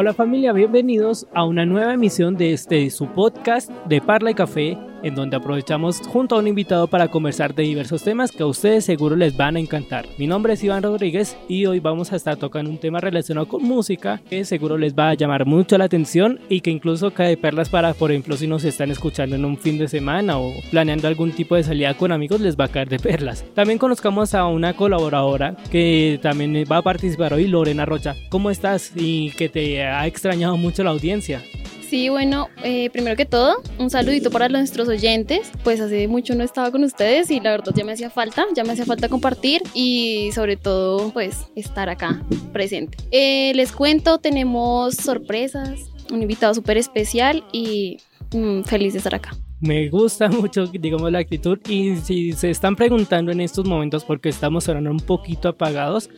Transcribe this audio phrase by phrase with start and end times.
[0.00, 4.78] Hola familia, bienvenidos a una nueva emisión de este su podcast de Parla y Café
[5.02, 8.84] en donde aprovechamos junto a un invitado para conversar de diversos temas que a ustedes
[8.84, 10.06] seguro les van a encantar.
[10.18, 13.62] Mi nombre es Iván Rodríguez y hoy vamos a estar tocando un tema relacionado con
[13.62, 17.68] música que seguro les va a llamar mucho la atención y que incluso cae perlas
[17.68, 21.32] para, por ejemplo, si nos están escuchando en un fin de semana o planeando algún
[21.32, 23.44] tipo de salida con amigos, les va a caer de perlas.
[23.54, 28.16] También conozcamos a una colaboradora que también va a participar hoy, Lorena Rocha.
[28.28, 28.92] ¿Cómo estás?
[28.94, 31.42] Y que te ha extrañado mucho la audiencia.
[31.88, 35.50] Sí, bueno, eh, primero que todo, un saludito para nuestros oyentes.
[35.64, 38.62] Pues hace mucho no estaba con ustedes y la verdad ya me hacía falta, ya
[38.62, 42.22] me hacía falta compartir y sobre todo pues estar acá
[42.52, 42.98] presente.
[43.10, 47.98] Eh, les cuento, tenemos sorpresas, un invitado súper especial y
[48.34, 51.58] mm, feliz de estar acá me gusta mucho, digamos, la actitud.
[51.68, 56.10] Y si se están preguntando en estos momentos por qué estamos sonando un poquito apagados,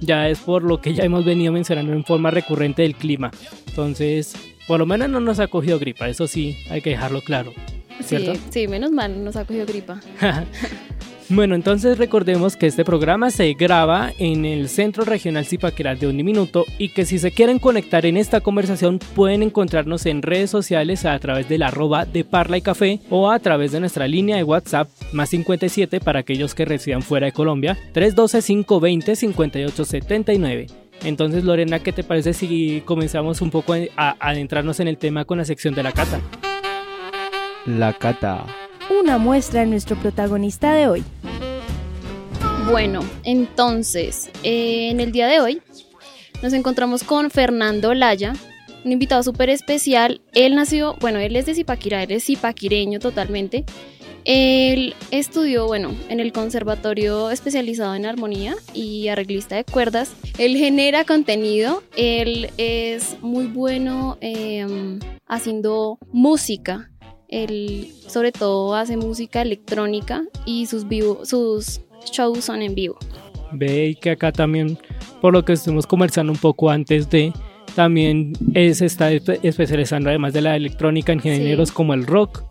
[0.00, 3.30] ya es por lo que ya hemos venido mencionando en forma recurrente del clima.
[3.66, 4.34] Entonces,
[4.66, 7.52] por lo menos no nos ha cogido gripa, eso sí, hay que dejarlo claro.
[8.02, 10.00] Sí, sí, menos mal nos ha cogido gripa.
[11.28, 16.64] bueno, entonces recordemos que este programa se graba en el Centro Regional Zipaquirá de Uniminuto
[16.76, 21.16] y que si se quieren conectar en esta conversación pueden encontrarnos en redes sociales a
[21.18, 24.88] través del arroba de Parla y Café o a través de nuestra línea de WhatsApp
[25.12, 30.83] más 57 para aquellos que residan fuera de Colombia 312-520-5879.
[31.02, 35.38] Entonces, Lorena, ¿qué te parece si comenzamos un poco a adentrarnos en el tema con
[35.38, 36.20] la sección de la cata?
[37.66, 38.44] La cata.
[38.90, 41.04] Una muestra de nuestro protagonista de hoy.
[42.70, 45.62] Bueno, entonces, eh, en el día de hoy
[46.42, 48.34] nos encontramos con Fernando Laya,
[48.84, 50.20] un invitado súper especial.
[50.34, 53.64] Él nació, bueno, él es de Zipaquirá, él es zipaquireño totalmente.
[54.24, 60.14] Él estudió, bueno, en el conservatorio especializado en armonía y arreglista de cuerdas.
[60.38, 66.90] Él genera contenido, él es muy bueno em, haciendo música.
[67.28, 72.96] Él sobre todo hace música electrónica y sus, vivo, sus shows son en vivo.
[73.52, 74.78] Ve que acá también,
[75.20, 77.32] por lo que estuvimos conversando un poco antes de,
[77.74, 82.42] también se está especializando además de la electrónica en géneros como el rock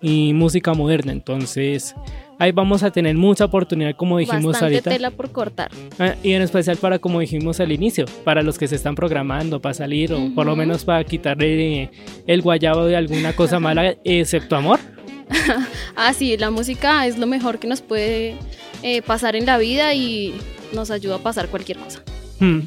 [0.00, 1.12] y música moderna.
[1.12, 1.94] Entonces,
[2.38, 4.90] ahí vamos a tener mucha oportunidad, como dijimos Bastante ahorita.
[4.90, 5.70] tela por cortar.
[5.98, 9.60] Ah, y en especial para, como dijimos al inicio, para los que se están programando
[9.60, 11.90] para salir o por lo menos para quitarle
[12.26, 14.80] el guayabo de alguna cosa mala, excepto amor.
[15.96, 18.36] ah, sí, la música es lo mejor que nos puede
[18.82, 20.34] eh, pasar en la vida y
[20.72, 22.02] nos ayuda a pasar cualquier cosa.
[22.38, 22.60] Hmm.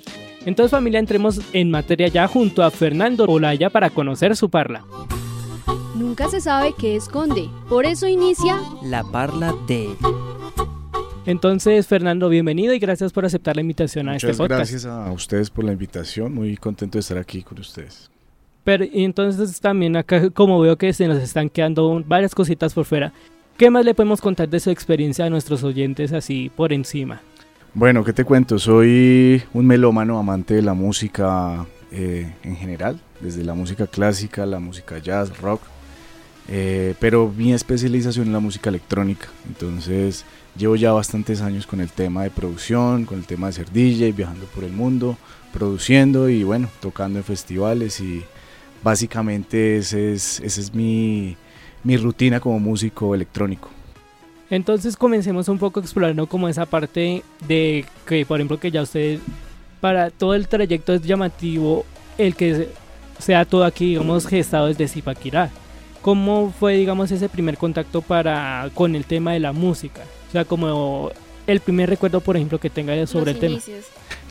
[0.46, 4.84] Entonces familia, entremos en materia ya junto a Fernando Olaya para conocer su parla.
[5.95, 9.95] Nunca se sabe qué esconde, por eso inicia La Parla de...
[11.25, 14.50] Entonces, Fernando, bienvenido y gracias por aceptar la invitación a este podcast.
[14.50, 18.11] Gracias a ustedes por la invitación, muy contento de estar aquí con ustedes.
[18.63, 22.85] Pero y entonces también acá, como veo que se nos están quedando varias cositas por
[22.85, 23.13] fuera,
[23.57, 27.22] ¿qué más le podemos contar de su experiencia a nuestros oyentes así por encima?
[27.73, 28.59] Bueno, ¿qué te cuento?
[28.59, 34.59] Soy un melómano amante de la música eh, en general, desde la música clásica, la
[34.59, 35.62] música jazz, rock,
[36.50, 39.28] eh, pero mi especialización en la música electrónica.
[39.48, 40.26] Entonces
[40.58, 44.12] llevo ya bastantes años con el tema de producción, con el tema de ser DJ,
[44.12, 45.18] viajando por el mundo,
[45.53, 48.24] produciendo y bueno, tocando en festivales y
[48.84, 51.38] básicamente esa es, ese es mi,
[51.84, 53.70] mi rutina como músico electrónico.
[54.50, 59.20] Entonces comencemos un poco explorando como esa parte de que, por ejemplo, que ya usted,
[59.84, 61.85] para todo el trayecto es llamativo
[62.18, 62.70] el que
[63.20, 65.50] sea todo aquí, digamos, gestado desde Zipaquirá.
[66.02, 70.00] ¿Cómo fue, digamos, ese primer contacto para con el tema de la música?
[70.30, 71.12] O sea, como
[71.47, 73.59] el primer recuerdo, por ejemplo, que tenga sobre el tema.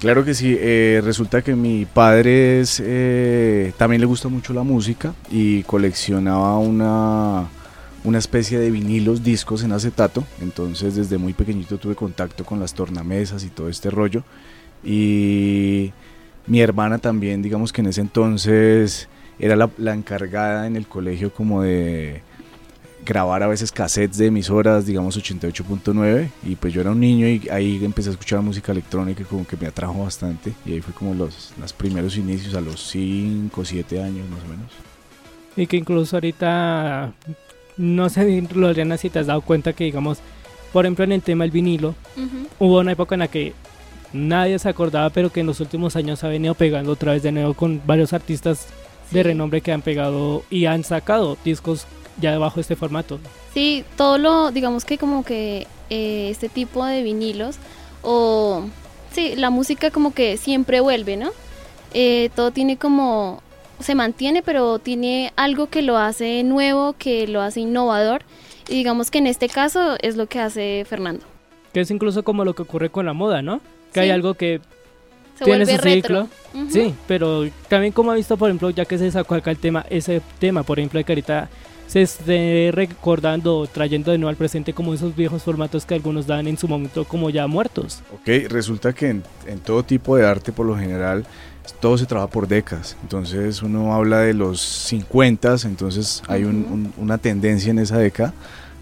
[0.01, 4.63] Claro que sí, eh, resulta que mi padre es, eh, también le gusta mucho la
[4.63, 7.47] música y coleccionaba una,
[8.05, 12.73] una especie de vinilos, discos en acetato, entonces desde muy pequeñito tuve contacto con las
[12.73, 14.25] tornamesas y todo este rollo
[14.85, 15.93] y
[16.47, 19.09] mi hermana también, digamos que en ese entonces
[19.39, 22.23] era la, encargada en el colegio como de
[23.05, 27.49] grabar a veces cassettes de emisoras, digamos 88.9, y pues yo era un niño y
[27.51, 31.15] ahí empecé a escuchar música electrónica como que me atrajo bastante, y ahí fue como
[31.15, 34.71] los, los primeros inicios a los 5, 7 años más o menos.
[35.57, 37.13] Y que incluso ahorita,
[37.77, 40.19] no sé, Lorena, si te has dado cuenta que digamos,
[40.73, 41.95] por ejemplo en el tema del vinilo,
[42.59, 43.53] hubo una época en la que
[44.13, 47.33] nadie se acordaba, pero que en los últimos años ha venido pegando otra vez de
[47.33, 48.67] nuevo con varios artistas
[49.11, 49.23] de Sí.
[49.23, 51.87] renombre que han pegado y han sacado discos
[52.21, 53.19] ya bajo este formato.
[53.55, 57.57] Sí, todo lo, digamos que como que eh, este tipo de vinilos
[58.03, 58.65] o
[59.13, 61.31] sí, la música como que siempre vuelve, ¿no?
[61.95, 63.43] Eh, todo tiene como,
[63.81, 68.23] se mantiene, pero tiene algo que lo hace nuevo, que lo hace innovador.
[68.69, 71.25] Y digamos que en este caso es lo que hace Fernando.
[71.75, 73.61] Que es incluso como lo que ocurre con la moda, ¿no?
[73.93, 74.61] Que hay algo que
[75.39, 76.29] Se tiene su retro.
[76.53, 76.67] ciclo.
[76.71, 79.85] Sí, pero también como ha visto, por ejemplo, ya que se sacó acá el tema,
[79.91, 81.49] ese tema, por ejemplo, de que ahorita
[81.87, 86.47] se esté recordando, trayendo de nuevo al presente como esos viejos formatos que algunos dan
[86.47, 88.01] en su momento como ya muertos.
[88.15, 91.27] Ok, resulta que en, en todo tipo de arte por lo general
[91.81, 92.97] todo se trabaja por décadas.
[93.03, 98.33] Entonces uno habla de los 50, entonces hay un- una tendencia en esa década,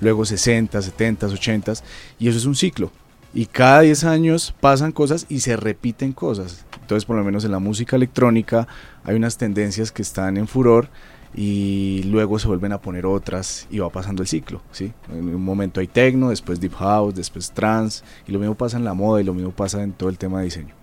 [0.00, 1.72] luego 60, 70, 80
[2.18, 2.92] y eso es un ciclo.
[3.32, 6.64] Y cada 10 años pasan cosas y se repiten cosas.
[6.80, 8.66] Entonces por lo menos en la música electrónica
[9.04, 10.88] hay unas tendencias que están en furor
[11.34, 14.92] y luego se vuelven a poner otras y va pasando el ciclo, ¿sí?
[15.12, 18.84] En un momento hay techno, después deep house, después trance y lo mismo pasa en
[18.84, 20.74] la moda y lo mismo pasa en todo el tema de diseño.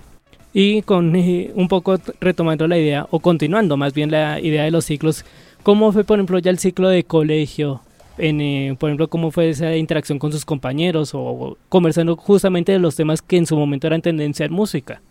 [0.54, 4.72] Y con eh, un poco retomando la idea, o continuando más bien la idea de
[4.72, 5.26] los ciclos,
[5.64, 7.82] ¿cómo fue, por ejemplo, ya el ciclo de colegio?
[8.18, 12.80] En, eh, por ejemplo, ¿cómo fue esa interacción con sus compañeros o, conversando justamente de
[12.80, 15.02] los temas que en su momento eran tendencia en música?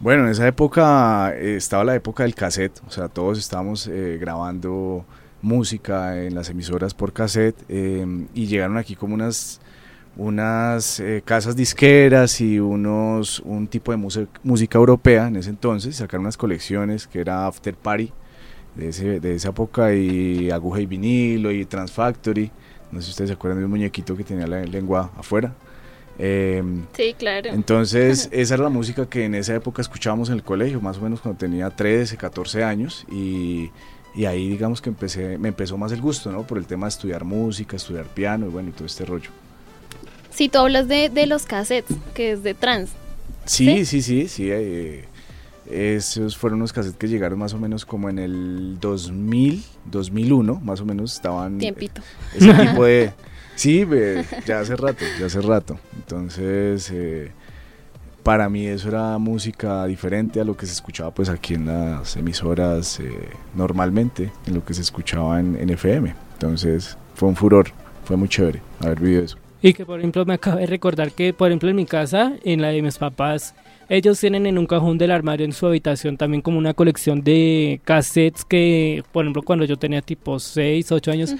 [0.00, 4.18] Bueno, en esa época eh, estaba la época del cassette, o sea, todos estábamos eh,
[4.20, 5.04] grabando
[5.40, 8.04] música en las emisoras por cassette eh,
[8.34, 9.60] y llegaron aquí como unas
[10.16, 16.36] unas casas disqueras y unos un tipo de música europea en ese entonces, sacaron unas
[16.36, 18.12] colecciones que era After Party
[18.74, 22.50] de, ese, de esa época y Aguja y Vinilo y Transfactory,
[22.92, 25.54] no sé si ustedes se acuerdan de un muñequito que tenía la lengua afuera.
[26.18, 27.50] Em, Sí, claro.
[27.52, 31.00] entonces, esa era la música que en esa época escuchábamos en el colegio, más o
[31.00, 33.04] menos cuando tenía 13, 14 años.
[33.10, 33.70] Y,
[34.14, 36.44] y ahí, digamos que empecé, me empezó más el gusto, ¿no?
[36.46, 39.30] Por el tema de estudiar música, estudiar piano y bueno, y todo este rollo.
[40.30, 42.90] Si tú hablas de, de los cassettes, que es de trans.
[43.44, 44.48] Sí, sí, sí, sí.
[44.50, 45.04] eh,
[45.70, 50.80] esos fueron unos cassettes que llegaron más o menos como en el 2000, 2001, más
[50.80, 51.58] o menos estaban.
[51.58, 52.02] Tiempito.
[52.34, 53.12] ese tipo de...
[53.56, 55.78] Sí, ve, ya hace rato, ya hace rato.
[55.96, 57.30] Entonces, eh,
[58.24, 62.16] para mí eso era música diferente a lo que se escuchaba pues aquí en las
[62.16, 63.12] emisoras eh,
[63.54, 66.14] normalmente, en lo que se escuchaba en, en FM.
[66.32, 67.68] Entonces, fue un furor,
[68.04, 69.38] fue muy chévere haber vivido eso.
[69.62, 72.60] Y que, por ejemplo, me acabo de recordar que, por ejemplo, en mi casa, en
[72.60, 73.54] la de mis papás,
[73.88, 77.80] ellos tienen en un cajón del armario en su habitación también como una colección de
[77.84, 81.34] cassettes que, por ejemplo, cuando yo tenía tipo 6, 8 años,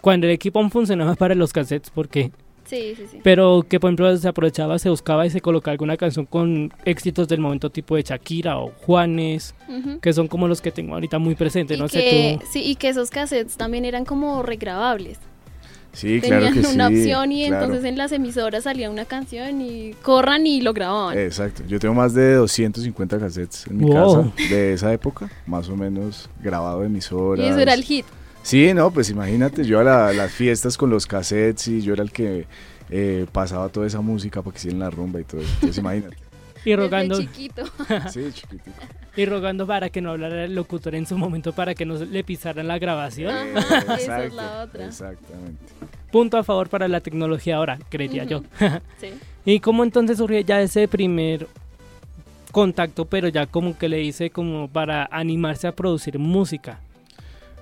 [0.00, 2.30] cuando el equipo aún funcionaba para los cassettes, porque
[2.64, 3.18] Sí, sí, sí.
[3.22, 7.26] pero que por ejemplo se aprovechaba, se buscaba y se colocaba alguna canción con éxitos
[7.26, 9.54] del momento tipo de Shakira o Juanes,
[10.02, 12.46] que son como los que tengo ahorita muy presentes, no que, sé tú.
[12.52, 15.18] sí, y que esos cassettes también eran como regrabables.
[15.98, 16.74] Sí, Tenían claro que sí.
[16.76, 17.64] una opción y claro.
[17.64, 21.18] entonces en las emisoras salía una canción y corran y lo grababan.
[21.18, 24.30] Exacto, yo tengo más de 250 cassettes en mi Wow.
[24.32, 27.44] casa de esa época, más o menos grabado de emisoras.
[27.44, 28.06] y eso era el hit.
[28.44, 32.04] Sí, no, pues imagínate, yo a la- las fiestas con los cassettes y yo era
[32.04, 32.46] el que
[32.90, 35.50] eh, pasaba toda esa música para que hicieran la rumba y todo eso.
[35.54, 36.16] Entonces imagínate.
[36.68, 37.62] Y rogando, Desde chiquito.
[38.10, 38.76] Sí, chiquitico.
[39.16, 42.22] y rogando para que no hablara el locutor en su momento para que no le
[42.24, 43.34] pisaran la grabación.
[43.56, 44.84] Ajá, esa es la otra.
[44.86, 45.64] Exactamente.
[46.12, 48.30] Punto a favor para la tecnología ahora, creería Ujú.
[48.30, 48.42] yo.
[49.00, 49.14] Sí.
[49.46, 51.46] ¿Y cómo entonces surge ya ese primer
[52.52, 56.80] contacto, pero ya como que le hice como para animarse a producir música?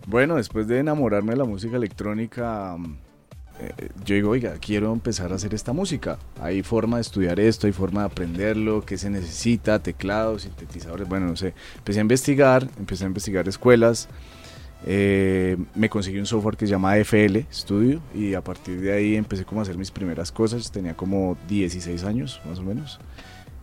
[0.06, 2.96] Bueno, después de enamorarme de la música electrónica, mm,
[4.04, 6.18] yo digo, oiga, quiero empezar a hacer esta música.
[6.40, 11.26] Hay forma de estudiar esto, hay forma de aprenderlo, qué se necesita, teclados, sintetizadores, bueno,
[11.26, 11.54] no sé.
[11.76, 14.08] Empecé a investigar, empecé a investigar escuelas,
[14.84, 19.16] eh, me conseguí un software que se llama FL Studio y a partir de ahí
[19.16, 20.70] empecé como a hacer mis primeras cosas.
[20.70, 23.00] Tenía como 16 años, más o menos.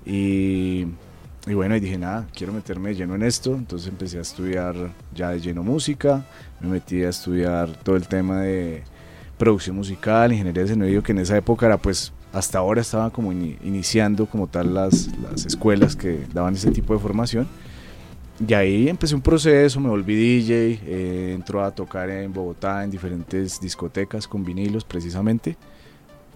[0.06, 0.86] Y,
[1.48, 3.56] y bueno, y dije, nada, quiero meterme de lleno en esto.
[3.56, 4.76] Entonces empecé a estudiar
[5.14, 6.26] ya de lleno música.
[6.60, 8.84] Me metí a estudiar todo el tema de
[9.38, 13.32] producción musical, ingeniería de sonido, que en esa época era pues, hasta ahora estaban como
[13.32, 17.48] ini- iniciando como tal las, las escuelas que daban ese tipo de formación.
[18.48, 22.90] y ahí empecé un proceso, me volví DJ, eh, entró a tocar en Bogotá en
[22.92, 25.56] diferentes discotecas con vinilos precisamente.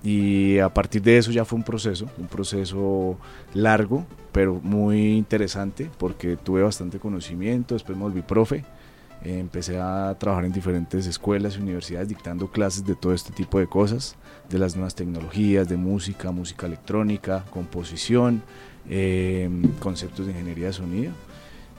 [0.04, 3.18] Y a partir de eso ya fue un proceso, un proceso
[3.56, 8.64] largo, pero muy interesante porque tuve bastante conocimiento, después me volví profe,
[9.24, 13.60] eh, empecé a trabajar en diferentes escuelas y universidades dictando clases de todo este tipo
[13.60, 14.16] de cosas,
[14.50, 18.44] de las nuevas tecnologías, de música, música electrónica, composición,
[18.90, 21.12] eh, conceptos de ingeniería de sonido.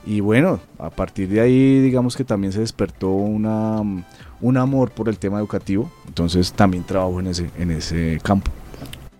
[0.05, 3.81] Y bueno, a partir de ahí digamos que también se despertó una,
[4.41, 8.51] un amor por el tema educativo, entonces también trabajo en ese, en ese campo.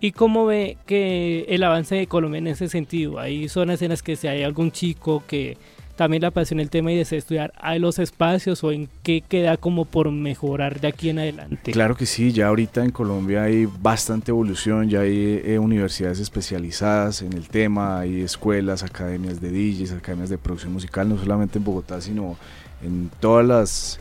[0.01, 3.19] ¿Y cómo ve que el avance de Colombia en ese sentido?
[3.19, 5.57] Hay zonas en las que si hay algún chico que
[5.99, 9.57] también le apasiona el tema y desea estudiar, ¿hay los espacios o en qué queda
[9.57, 11.73] como por mejorar de aquí en adelante?
[11.73, 17.21] Claro que sí, ya ahorita en Colombia hay bastante evolución, ya hay eh, universidades especializadas
[17.21, 21.65] en el tema, hay escuelas, academias de DJs, academias de producción musical, no solamente en
[21.65, 22.37] Bogotá, sino
[22.81, 23.99] en todas las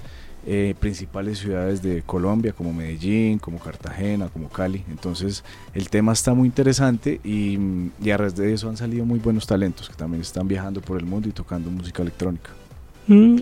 [0.50, 4.82] eh, principales ciudades de Colombia, como Medellín, como Cartagena, como Cali.
[4.88, 7.58] Entonces el tema está muy interesante y,
[8.02, 10.98] y a raíz de eso han salido muy buenos talentos que también están viajando por
[10.98, 12.50] el mundo y tocando música electrónica.
[13.08, 13.40] Mm,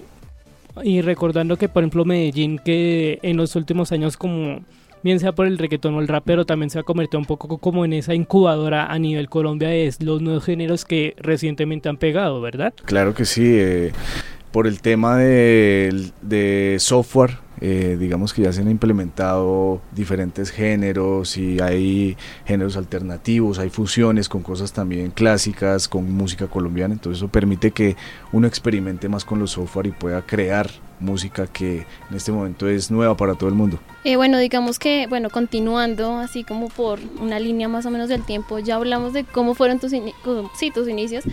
[0.82, 4.62] y recordando que, por ejemplo, Medellín, que en los últimos años como
[5.02, 7.58] bien sea por el reggaetón o el rap, pero también se ha convertido un poco
[7.58, 12.40] como en esa incubadora a nivel Colombia de los nuevos géneros que recientemente han pegado,
[12.40, 12.74] ¿verdad?
[12.84, 13.44] Claro que sí.
[13.44, 13.92] Eh,
[14.56, 21.60] por el tema de, software, eh, digamos que ya se han implementado diferentes géneros y
[21.60, 27.72] hay géneros alternativos, hay fusiones con cosas también clásicas, con música colombiana, entonces eso permite
[27.72, 27.96] que
[28.32, 30.70] uno experimente más con los software y pueda crear
[31.00, 33.78] música que en este momento es nueva para todo el mundo.
[34.04, 38.24] Eh, bueno, digamos que, bueno, continuando así como por una línea más o menos del
[38.24, 41.24] tiempo, ya hablamos de cómo fueron tus, sí, tus inicios.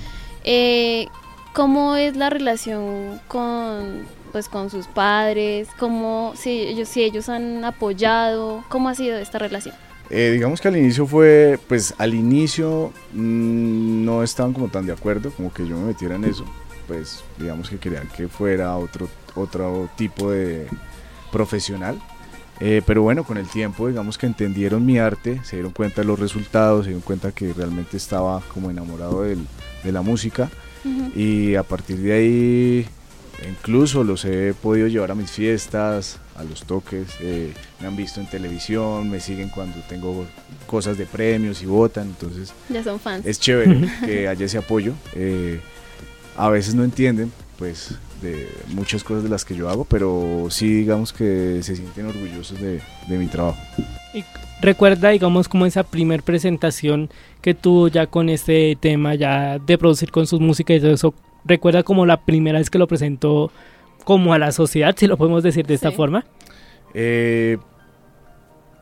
[0.43, 1.07] Eh,
[1.53, 5.67] ¿Cómo es la relación con, pues, con sus padres?
[5.77, 8.63] ¿Cómo, si, ellos, si ellos han apoyado?
[8.69, 9.75] ¿Cómo ha sido esta relación?
[10.09, 14.93] Eh, digamos que al inicio fue, pues al inicio mm, no estaban como tan de
[14.93, 16.43] acuerdo, como que yo me metiera en eso,
[16.87, 20.67] pues digamos que querían que fuera otro, otro tipo de
[21.31, 21.99] profesional,
[22.59, 26.07] eh, pero bueno, con el tiempo digamos que entendieron mi arte, se dieron cuenta de
[26.07, 29.47] los resultados, se dieron cuenta que realmente estaba como enamorado del,
[29.83, 30.49] de la música
[31.15, 32.87] y a partir de ahí
[33.49, 38.19] incluso los he podido llevar a mis fiestas, a los toques, eh, me han visto
[38.19, 40.25] en televisión, me siguen cuando tengo
[40.67, 43.25] cosas de premios y votan, entonces ya son fans.
[43.25, 44.93] Es chévere que haya ese apoyo.
[45.13, 45.59] Eh,
[46.35, 50.67] a veces no entienden, pues, de muchas cosas de las que yo hago, pero sí
[50.67, 53.59] digamos que se sienten orgullosos de, de mi trabajo.
[54.13, 54.23] Y
[54.61, 57.09] recuerda, digamos, como esa primer presentación
[57.41, 61.13] que tuvo ya con este tema, ya de producir con sus músicas y todo eso.
[61.45, 63.51] Recuerda como la primera vez que lo presentó
[64.05, 66.25] como a la sociedad, si lo podemos decir de esta forma.
[66.93, 67.57] Eh,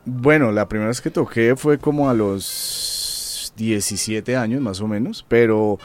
[0.04, 5.24] bueno, la primera vez que toqué fue como a los 17 años más o menos,
[5.28, 5.78] pero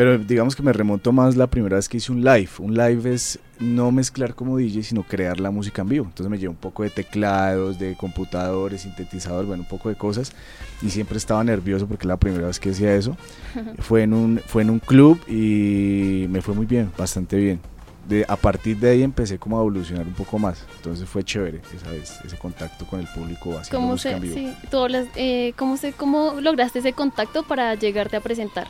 [0.00, 2.48] pero digamos que me remonto más la primera vez que hice un live.
[2.58, 6.06] Un live es no mezclar como DJ, sino crear la música en vivo.
[6.06, 10.32] Entonces me llevé un poco de teclados, de computadores, sintetizador, bueno, un poco de cosas.
[10.80, 13.14] Y siempre estaba nervioso porque la primera vez que hacía eso.
[13.78, 17.60] fue, en un, fue en un club y me fue muy bien, bastante bien.
[18.08, 20.64] De, a partir de ahí empecé como a evolucionar un poco más.
[20.76, 24.22] Entonces fue chévere esa vez, ese contacto con el público haciendo ¿Cómo música se, en
[24.22, 24.34] vivo.
[24.34, 28.66] sí, eh, ¿cómo, se, ¿Cómo lograste ese contacto para llegarte a presentar?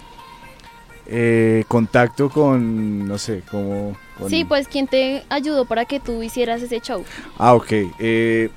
[1.13, 3.97] Eh, contacto con, no sé, como...
[4.29, 7.05] Sí, pues ¿quién te ayudó para que tú hicieras ese show?
[7.37, 7.73] Ah, ok.
[7.99, 8.49] Eh,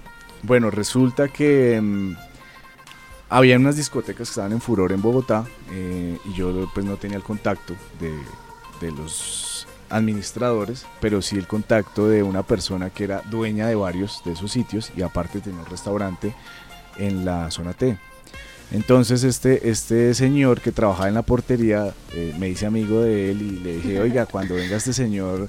[0.43, 2.15] bueno, resulta que mm,
[3.29, 7.17] había unas discotecas que estaban en furor en Bogotá eh, y yo pues no tenía
[7.17, 8.13] el contacto de,
[8.79, 14.21] de los administradores, pero sí el contacto de una persona que era dueña de varios
[14.25, 16.35] de esos sitios y aparte tenía un restaurante
[16.97, 17.97] en la zona T.
[18.73, 23.41] Entonces este, este señor que trabajaba en la portería eh, me hice amigo de él
[23.43, 25.47] y le dije, oiga, cuando venga este señor,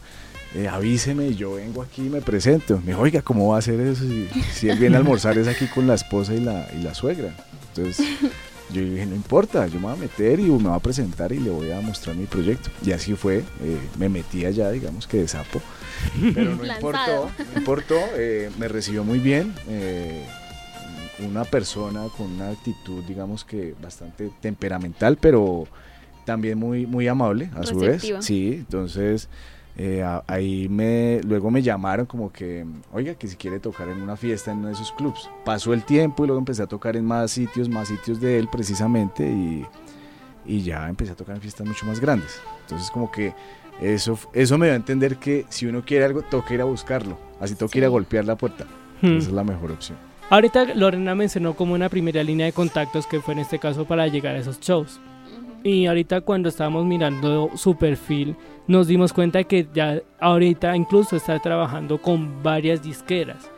[0.55, 2.79] eh, avíseme, yo vengo aquí y me presento.
[2.81, 4.05] Me dijo, oiga, ¿cómo va a hacer eso
[4.53, 7.35] si, él viene a almorzar es aquí con la esposa y la, y la suegra?
[7.69, 8.07] Entonces
[8.71, 11.39] yo dije, no importa, yo me voy a meter y me voy a presentar y
[11.39, 12.69] le voy a mostrar mi proyecto.
[12.85, 15.63] Y así fue, eh, me metí allá, digamos que de sapo.
[16.35, 17.99] Pero no importó, no importó,
[18.59, 19.55] me recibió muy bien
[21.21, 25.67] una persona con una actitud, digamos que bastante temperamental, pero
[26.25, 28.03] también muy, muy amable a su vez.
[28.21, 29.29] Sí, entonces
[29.77, 34.17] eh, ahí me, luego me llamaron como que, oiga, que si quiere tocar en una
[34.17, 35.29] fiesta en uno de esos clubs.
[35.45, 38.49] Pasó el tiempo y luego empecé a tocar en más sitios, más sitios de él
[38.51, 39.67] precisamente y,
[40.47, 42.41] y ya empecé a tocar en fiestas mucho más grandes.
[42.63, 43.35] Entonces como que
[43.81, 47.19] eso, eso me dio a entender que si uno quiere algo, toca ir a buscarlo,
[47.41, 48.67] así toca ir a golpear la puerta.
[49.03, 49.19] Hmm.
[49.19, 49.99] Esa es la mejor opción.
[50.31, 54.07] Ahorita Lorena mencionó como una primera línea de contactos que fue en este caso para
[54.09, 54.99] llegar a esos shows.
[55.63, 61.39] Y ahorita cuando estábamos mirando su perfil, nos dimos cuenta que ya ahorita incluso está
[61.39, 63.51] trabajando con varias disqueras.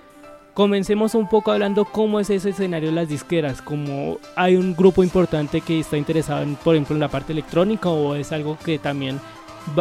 [0.54, 5.04] Comencemos un poco hablando cómo es ese escenario de las disqueras, como hay un grupo
[5.04, 8.78] importante que está interesado en, por ejemplo, en la parte electrónica o es algo que
[8.78, 9.20] también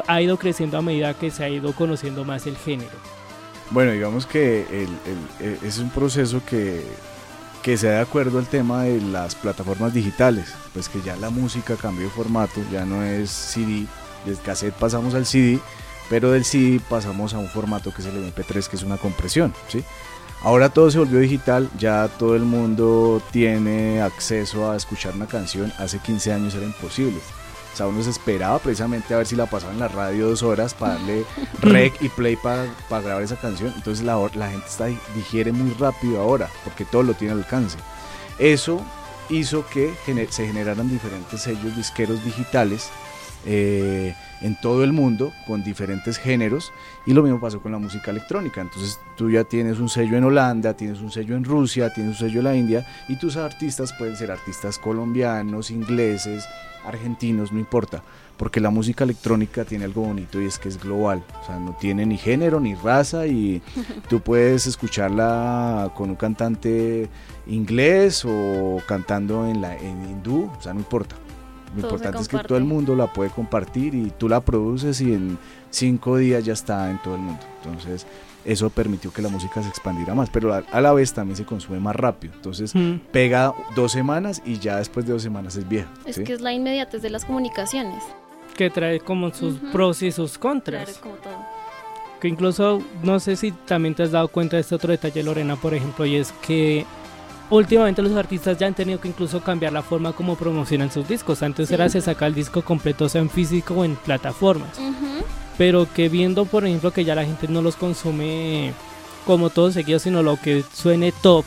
[0.07, 3.14] ha ido creciendo a medida que se ha ido conociendo más el género.
[3.71, 6.85] Bueno, digamos que eh, es un proceso que,
[7.63, 11.31] que se da de acuerdo al tema de las plataformas digitales, pues que ya la
[11.31, 13.87] música cambió de formato, ya no es CD,
[14.25, 15.59] del cassette pasamos al CD,
[16.09, 19.53] pero del CD pasamos a un formato que es el MP3, que es una compresión,
[19.67, 19.83] ¿sí?
[20.43, 25.73] Ahora todo se volvió digital, ya todo el mundo tiene acceso a escuchar una canción,
[25.79, 27.19] hace 15 años era imposible.
[27.75, 30.43] O sea, uno se esperaba precisamente a ver si la pasaba en la radio dos
[30.43, 31.25] horas para darle
[31.61, 33.73] rec y play para, para grabar esa canción.
[33.75, 37.77] Entonces la, la gente está, digiere muy rápido ahora porque todo lo tiene al alcance.
[38.39, 38.81] Eso
[39.29, 42.89] hizo que gener- se generaran diferentes sellos disqueros digitales
[43.45, 46.71] eh, en todo el mundo con diferentes géneros
[47.05, 48.61] y lo mismo pasó con la música electrónica.
[48.61, 52.27] Entonces tú ya tienes un sello en Holanda, tienes un sello en Rusia, tienes un
[52.27, 56.45] sello en la India y tus artistas pueden ser artistas colombianos, ingleses,
[56.87, 58.03] argentinos, no importa,
[58.37, 61.75] porque la música electrónica tiene algo bonito y es que es global, o sea, no
[61.79, 63.61] tiene ni género ni raza y
[64.09, 67.09] tú puedes escucharla con un cantante
[67.47, 71.15] inglés o cantando en la en hindú, o sea, no importa.
[71.75, 75.01] Lo Todo importante es que todo el mundo la puede compartir y tú la produces
[75.01, 75.37] y en
[75.71, 77.41] cinco días ya está en todo el mundo.
[77.63, 78.07] Entonces,
[78.45, 81.45] eso permitió que la música se expandiera más, pero a, a la vez también se
[81.45, 82.33] consume más rápido.
[82.35, 82.99] Entonces, Mm.
[83.11, 85.89] pega dos semanas y ya después de dos semanas es vieja.
[86.05, 86.23] Es ¿sí?
[86.23, 88.03] que es la inmediatez de las comunicaciones.
[88.55, 89.71] Que trae como sus Ujú.
[89.71, 90.85] pros y sus contras.
[90.85, 91.45] Claro, como todo.
[92.21, 95.55] Que incluso, no sé si también te has dado cuenta de este otro detalle, Lorena,
[95.57, 96.85] por ejemplo, y es que
[97.49, 101.43] últimamente los artistas ya han tenido que incluso cambiar la forma como promocionan sus discos.
[101.43, 101.73] Antes Sí.
[101.73, 104.79] era se saca el disco completo, sea en físico o en plataformas.
[104.79, 105.25] Ujú.
[105.57, 108.73] Pero que viendo, por ejemplo, que ya la gente no los consume
[109.25, 111.45] como todos seguidos, sino lo que suene top,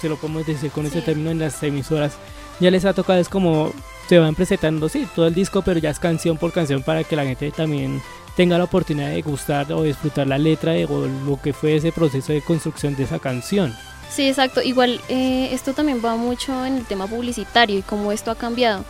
[0.00, 2.14] se lo podemos decir con ese término en las emisoras,
[2.60, 3.72] ya les ha tocado, es como
[4.08, 7.16] se van presentando, sí, todo el disco, pero ya es canción por canción para que
[7.16, 8.02] la gente también
[8.36, 11.92] tenga la oportunidad de gustar o disfrutar la letra de, o lo que fue ese
[11.92, 13.74] proceso de construcción de esa canción.
[14.10, 14.62] Sí, exacto.
[14.62, 18.84] Igual eh, esto también va mucho en el tema publicitario y cómo esto ha cambiado.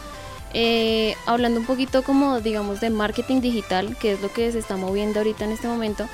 [0.57, 4.77] Eh, hablando un poquito como digamos de marketing digital, que es lo que se está
[4.77, 6.07] moviendo ahorita en este momento,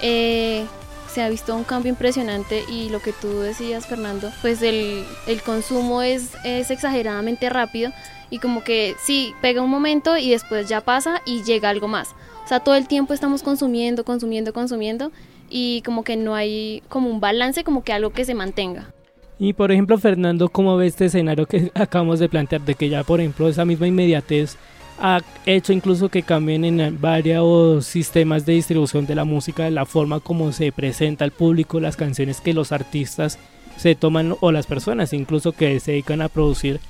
[0.00, 0.66] eh,
[1.12, 5.42] se ha visto un cambio impresionante y lo que tú decías Fernando, pues el, el
[5.42, 7.92] consumo es, es exageradamente rápido
[8.30, 12.14] y como que sí, pega un momento y después ya pasa y llega algo más.
[12.44, 15.10] O sea, todo el tiempo estamos consumiendo, consumiendo, consumiendo
[15.50, 18.92] y como que no hay como un balance, como que algo que se mantenga.
[19.38, 22.62] Y por ejemplo, Fernando, ¿cómo ve este escenario que acabamos de plantear?
[22.62, 24.56] De que ya, por ejemplo, esa misma inmediatez
[25.00, 29.86] ha hecho incluso que cambien en varios sistemas de distribución de la música, de la
[29.86, 33.38] forma como se presenta al público, las canciones que los artistas
[33.76, 36.80] se toman o las personas incluso que se dedican a producir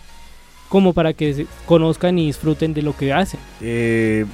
[0.71, 3.41] como para que se conozcan y disfruten de lo que hacen.
[3.61, 4.25] Eh,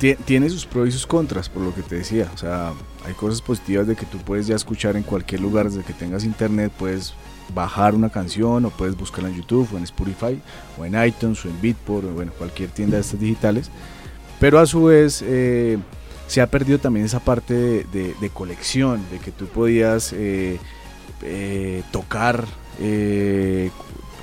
[0.00, 2.28] tie- tiene sus pros y sus contras, por lo que te decía.
[2.34, 2.72] O sea,
[3.04, 6.24] hay cosas positivas de que tú puedes ya escuchar en cualquier lugar, desde que tengas
[6.24, 7.14] internet, puedes
[7.54, 10.40] bajar una canción o puedes buscarla en YouTube o en Spotify
[10.78, 13.70] o en iTunes o en Beatport o bueno, cualquier tienda de estas digitales.
[14.40, 15.78] Pero a su vez eh,
[16.26, 20.58] se ha perdido también esa parte de, colección, de que tú podías eh,
[21.22, 22.44] eh, tocar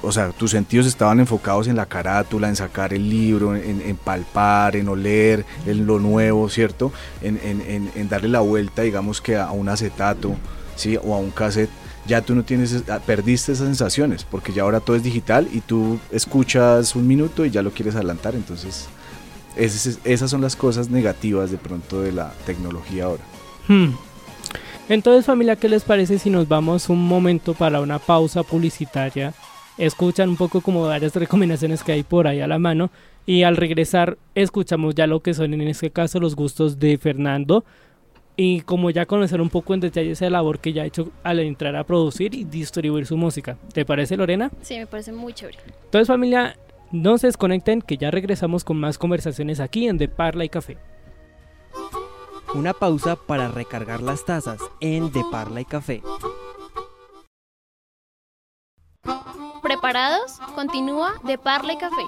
[0.06, 3.96] o sea, tus sentidos estaban enfocados en la carátula, en sacar el libro, en, en
[3.96, 6.92] palpar, en oler, en lo nuevo, ¿cierto?
[7.22, 10.36] En, en- en- en darle la vuelta, digamos que a un acetato,
[10.76, 10.98] ¿sí?
[11.02, 11.70] O a un cassette.
[12.06, 15.48] Ya tú no tienes, es- ah, perdiste esas sensaciones, porque ya ahora todo es digital
[15.54, 18.88] y tú escuchas un minuto y ya lo quieres adelantar, entonces
[19.56, 23.24] esas son las cosas negativas de pronto de la tecnología ahora.
[23.68, 23.92] Hmm.
[24.90, 29.34] Entonces familia, ¿qué les parece si nos vamos un momento para una pausa publicitaria?
[29.78, 32.90] Escuchan un poco como varias recomendaciones que hay por ahí a la mano
[33.26, 37.64] y al regresar escuchamos ya lo que son en este caso los gustos de Fernando
[38.36, 41.40] y como ya conocer un poco en detalle esa labor que ya ha hecho al
[41.40, 43.58] entrar a producir y distribuir su música.
[43.74, 44.52] ¿Te parece Lorena?
[44.62, 45.60] Sí, me parece muy chévere.
[45.86, 46.58] Entonces familia,
[46.92, 50.78] no se desconecten que ya regresamos con más conversaciones aquí en De Parla y Café.
[52.56, 56.02] Una pausa para recargar las tazas en De Parla y Café.
[59.62, 60.40] ¿Preparados?
[60.56, 62.04] Continúa de Parla y Café.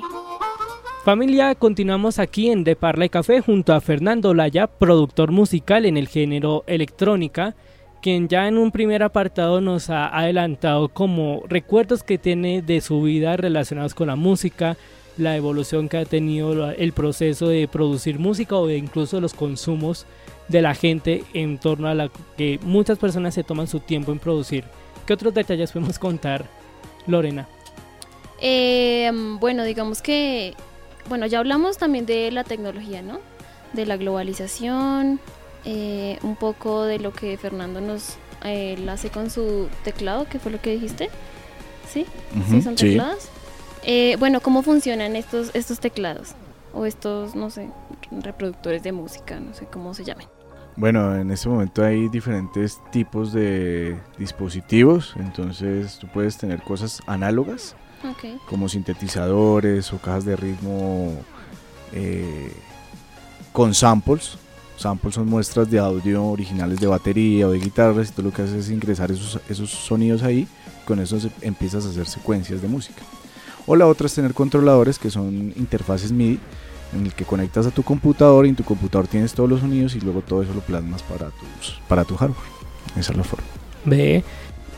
[1.06, 5.98] Familia, continuamos aquí en De Parla y Café junto a Fernando Laya, productor musical en
[5.98, 7.54] el género electrónica,
[8.02, 13.04] quien ya en un primer apartado nos ha adelantado como recuerdos que tiene de su
[13.04, 14.78] vida relacionados con la música,
[15.16, 20.08] la evolución que ha tenido el proceso de producir música o incluso los consumos
[20.48, 24.18] de la gente en torno a la que muchas personas se toman su tiempo en
[24.18, 24.64] producir.
[25.06, 26.46] ¿Qué otros detalles podemos contar,
[27.06, 27.48] Lorena?
[28.42, 30.56] Eh, bueno, digamos que
[31.08, 33.20] bueno, ya hablamos también de la tecnología, ¿no?
[33.74, 35.20] De la globalización,
[35.64, 40.52] eh, un poco de lo que Fernando nos eh, hace con su teclado, ¿qué fue
[40.52, 41.10] lo que dijiste?
[41.92, 42.06] ¿Sí?
[42.50, 43.30] ¿Sí son teclados?
[43.84, 46.34] Eh, bueno, ¿cómo funcionan estos, estos teclados?
[46.74, 47.70] O estos, no sé,
[48.12, 50.28] reproductores de música, no sé cómo se llamen.
[50.76, 57.76] Bueno, en este momento hay diferentes tipos de dispositivos, entonces tú puedes tener cosas análogas
[58.48, 61.14] como sintetizadores o cajas de ritmo
[61.94, 62.52] eh,
[63.52, 64.38] con samples.
[64.78, 68.42] Samples son muestras de audio originales de batería o de guitarras y tú lo que
[68.42, 70.48] haces es ingresar esos, esos sonidos ahí,
[70.86, 73.02] con eso empiezas a hacer secuencias de música.
[73.68, 76.40] O la otra es tener controladores que son interfaces MIDI
[76.94, 79.96] en el que conectas a tu computador y en tu computador tienes todos los sonidos
[79.96, 82.48] y luego todo eso lo plasmas para, tus, para tu hardware.
[82.98, 83.48] Esa es la forma.
[83.86, 84.24] Ve,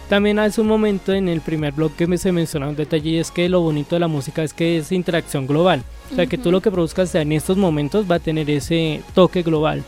[0.10, 3.30] también hace un momento en el primer blog que se mencionaba un detalle y es
[3.30, 5.84] que lo bonito de la música es que es interacción global.
[6.12, 9.44] O sea, que tú lo que produzcas en estos momentos va a tener ese toque
[9.44, 9.84] global.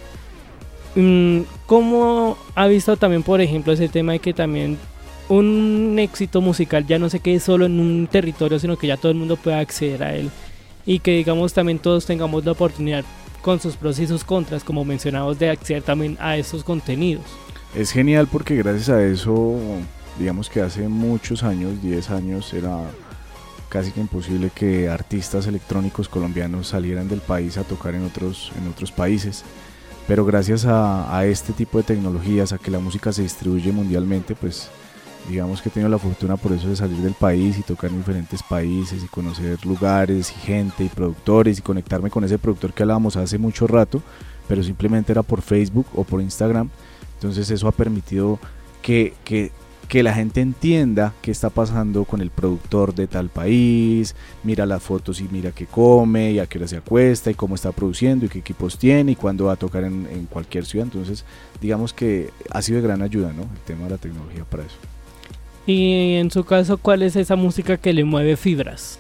[0.96, 4.78] Mm, ¿Cómo ha visto también, por ejemplo, ese tema de que también
[5.30, 9.12] un éxito musical ya no se quede solo en un territorio, sino que ya todo
[9.12, 10.30] el mundo pueda acceder a él?
[10.86, 13.06] Y que, digamos, también todos tengamos la oportunidad
[13.42, 17.24] con sus pros y sus contras, como mencionamos, de acceder también a esos contenidos.
[17.74, 19.56] Es genial porque gracias a eso
[20.20, 22.82] digamos que hace muchos años, 10 años, era
[23.70, 28.68] casi que imposible que artistas electrónicos colombianos salieran del país a tocar en otros, en
[28.68, 29.46] otros países.
[30.08, 34.70] Pero gracias a, este tipo de tecnologías, a que la música se distribuye mundialmente, pues
[35.30, 37.98] digamos que he tenido la fortuna por eso de salir del país y tocar en
[37.98, 42.82] diferentes países y conocer lugares y gente y productores y conectarme con ese productor que
[42.82, 44.02] hablábamos hace mucho rato,
[44.48, 46.70] pero simplemente era por Facebook o por Instagram.
[47.14, 48.40] Entonces eso ha permitido
[48.82, 49.52] que, que
[49.90, 54.84] que la gente entienda qué está pasando con el productor de tal país, mira las
[54.84, 58.28] fotos y mira qué come y a qué hora se acuesta y cómo está produciendo
[58.28, 60.86] y qué equipos tiene y cuándo va a tocar en, cualquier ciudad.
[60.86, 61.26] Entonces,
[61.60, 63.42] digamos que ha sido de gran ayuda, ¿no?
[63.42, 64.76] El tema de la tecnología para eso.
[65.66, 69.00] Y en su caso, ¿cuál es esa música que le mueve fibras?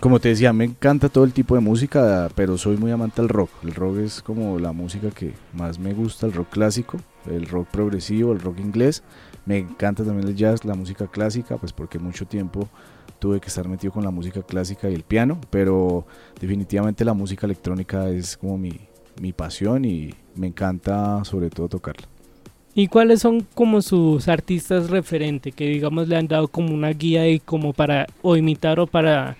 [0.00, 3.28] Como te decía, me encanta todo el tipo de música, pero soy muy amante del
[3.28, 3.50] rock.
[3.62, 6.98] El rock es como la música que más me gusta, el rock clásico,
[7.30, 9.04] el rock progresivo, el rock inglés.
[9.46, 12.68] Me encanta también el jazz, la música clásica, pues porque mucho tiempo
[13.18, 16.04] tuve que estar metido con la música clásica y el piano, pero
[16.40, 18.78] definitivamente la música electrónica es como mi,
[19.20, 22.08] mi pasión y me encanta sobre todo tocarla.
[22.74, 27.26] ¿Y cuáles son como sus artistas referentes que digamos le han dado como una guía
[27.26, 29.36] y como para o imitar o para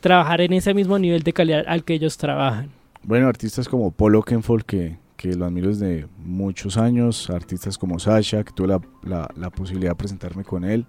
[0.00, 2.70] trabajar en ese mismo nivel de calidad al que ellos trabajan?
[3.02, 8.44] Bueno, artistas como Paul Oakenfold que que lo admiro desde muchos años, artistas como Sasha,
[8.44, 8.68] que tuve
[9.02, 10.86] la, la, posibilidad de presentarme con él,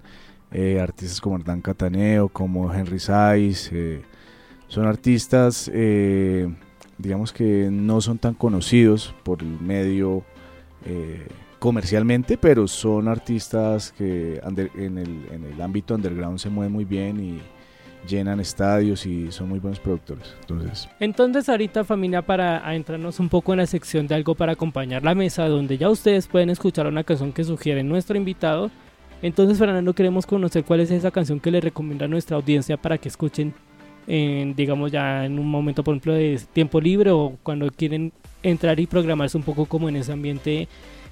[0.51, 4.01] eh, artistas como Hernán Cataneo, como Henry Saiz, eh,
[4.67, 6.47] son artistas, eh,
[6.97, 10.23] digamos que no son tan conocidos por el medio
[11.59, 17.19] comercialmente, pero son artistas que en el, en el ámbito underground se mueven muy bien
[17.19, 17.41] y
[18.07, 20.33] llenan estadios y son muy buenos productores.
[20.41, 25.03] Entonces, entonces ahorita familia para entrarnos un poco en la sección de algo para acompañar
[25.03, 28.71] la mesa, donde ya ustedes pueden escuchar una canción que sugiere nuestro invitado.
[29.21, 32.97] Entonces Fernando queremos conocer cuál es esa canción que le recomienda a nuestra audiencia para
[32.97, 33.53] que escuchen,
[34.07, 38.79] en, digamos ya en un momento por ejemplo de tiempo libre o cuando quieren entrar
[38.79, 40.67] y programarse un poco como en ese ambiente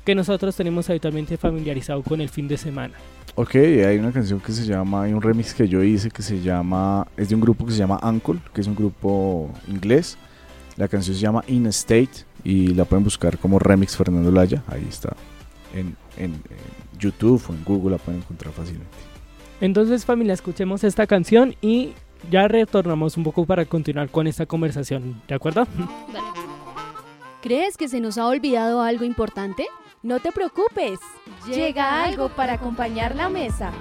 [0.05, 2.93] que nosotros tenemos habitualmente familiarizado con el fin de semana.
[3.33, 6.41] Ok, hay una canción que se llama, hay un remix que yo hice que se
[6.41, 10.17] llama, es de un grupo que se llama Uncle, que es un grupo inglés.
[10.77, 14.85] La canción se llama In State y la pueden buscar como remix Fernando Laya, ahí
[14.87, 15.15] está.
[15.73, 16.41] En, en,
[16.97, 18.95] YouTube o en Google la pueden encontrar fácilmente.
[19.59, 21.91] Entonces familia, escuchemos esta canción y
[22.31, 25.67] ya retornamos un poco para continuar con esta conversación, ¿de acuerdo?
[27.41, 29.67] ¿Crees que se nos ha olvidado algo importante?
[30.05, 30.99] No te preocupes,
[31.47, 33.71] llega algo para acompañar la mesa.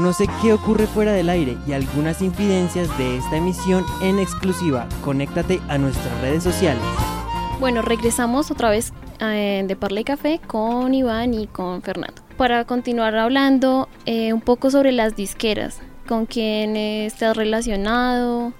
[0.00, 4.88] Conoce qué ocurre fuera del aire y algunas infidencias de esta emisión en exclusiva.
[5.04, 6.82] Conéctate a nuestras redes sociales.
[7.60, 12.22] Bueno, regresamos otra vez eh, de Parla y Café con Iván y con Fernando.
[12.38, 18.54] Para continuar hablando eh, un poco sobre las disqueras, con quién estás relacionado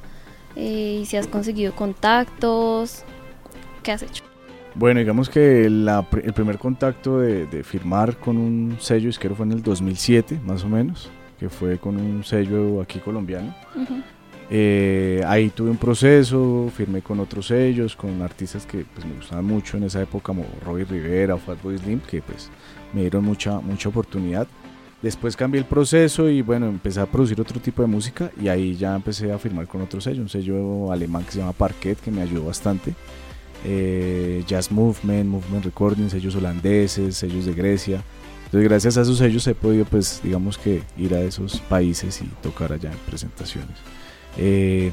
[0.56, 3.02] eh, y si has conseguido contactos,
[3.82, 4.24] ¿qué has hecho?
[4.74, 9.34] Bueno, digamos que la pr- el primer contacto de, de firmar con un sello disquero
[9.34, 13.54] fue en el 2007, más o menos, que fue con un sello aquí colombiano.
[14.50, 19.46] Eh, ahí tuve un proceso, firmé con otros sellos, con artistas que pues, me gustaban
[19.46, 22.50] mucho en esa época, como Robbie Rivera o Fatboy Slim, que pues
[22.92, 24.46] me dieron mucha, mucha oportunidad.
[25.00, 28.76] Después cambié el proceso y bueno, empecé a producir otro tipo de música y ahí
[28.76, 32.10] ya empecé a firmar con otro sello, un sello alemán que se llama Parquet, que
[32.10, 32.94] me ayudó bastante.
[33.64, 38.02] Eh, Jazz Movement, Movement Recording, sellos holandeses, sellos de Grecia.
[38.50, 42.24] Entonces gracias a esos sellos he podido pues digamos que ir a esos países y
[42.42, 43.78] tocar allá en presentaciones.
[44.36, 44.90] Eh,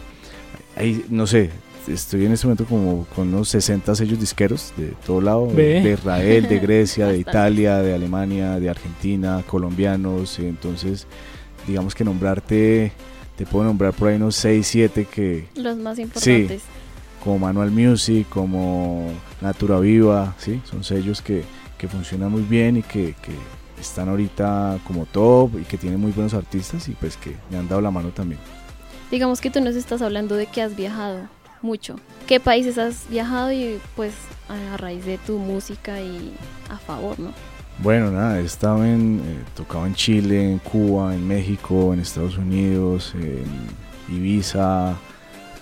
[0.75, 1.49] ahí, no sé,
[1.87, 5.81] estoy en este momento como con unos 60 sellos disqueros de todo lado, Ve.
[5.81, 7.17] de Israel, de Grecia, de.
[7.27, 11.07] Italia, de Alemania, de Argentina, colombianos, entonces
[11.65, 12.91] digamos que nombrarte,
[13.37, 16.61] te puedo nombrar por ahí unos 6, 7 que Los más importantes.
[17.23, 19.09] como Manual Music, como
[19.41, 20.61] Natura Viva, ¿sí?
[20.69, 21.43] son sellos que,
[21.77, 23.33] que funcionan muy bien y que, que
[23.79, 27.67] están ahorita como top y que tienen muy buenos artistas y pues que me han
[27.67, 28.39] dado la mano también.
[29.11, 31.29] Digamos que tú nos estás hablando de que has viajado
[31.61, 31.95] mucho.
[32.27, 34.13] ¿Qué países has viajado y pues
[34.49, 36.33] a a raíz de tu música y
[36.69, 37.31] a favor, ¿no?
[37.79, 42.37] Bueno, nada, he estado en, eh, tocado en Chile, en Cuba, en México, en Estados
[42.37, 43.45] Unidos, en
[44.15, 44.95] Ibiza.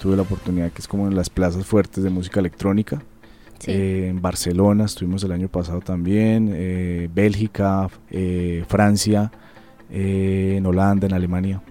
[0.01, 3.01] Tuve la oportunidad que es como en las plazas fuertes de música electrónica.
[3.65, 3.71] Sí.
[3.71, 9.31] Eh, en Barcelona estuvimos el año pasado también, eh, Bélgica, eh, Francia,
[9.89, 11.61] eh, en Holanda, en Alemania.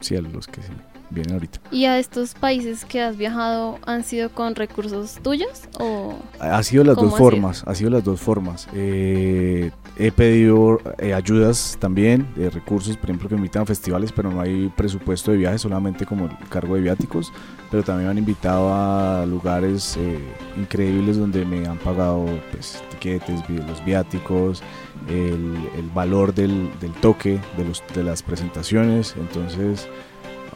[0.00, 0.68] Sí, a los que se
[1.10, 1.60] vienen ahorita.
[1.70, 6.84] ¿Y a estos países que has viajado han sido con recursos tuyos o Ha sido
[6.84, 7.30] las ¿Cómo dos ha sido?
[7.30, 8.66] formas, ha sido las dos formas.
[8.74, 14.10] Eh, he pedido eh, ayudas también, de recursos, por ejemplo, que me invitan a festivales,
[14.10, 17.30] pero no hay presupuesto de viaje, solamente como el cargo de viáticos.
[17.72, 20.18] Pero también me han invitado a lugares eh,
[20.56, 24.62] increíbles donde me han pagado pues, tiquetes, los viáticos,
[25.08, 29.16] el, el valor del, del toque, de, los, de las presentaciones.
[29.18, 29.88] Entonces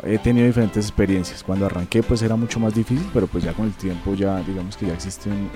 [0.04, 1.42] he tenido diferentes experiencias.
[1.42, 4.76] Cuando arranqué pues era mucho más difícil, pero pues ya con el tiempo ya digamos
[4.76, 5.48] que ya existe un,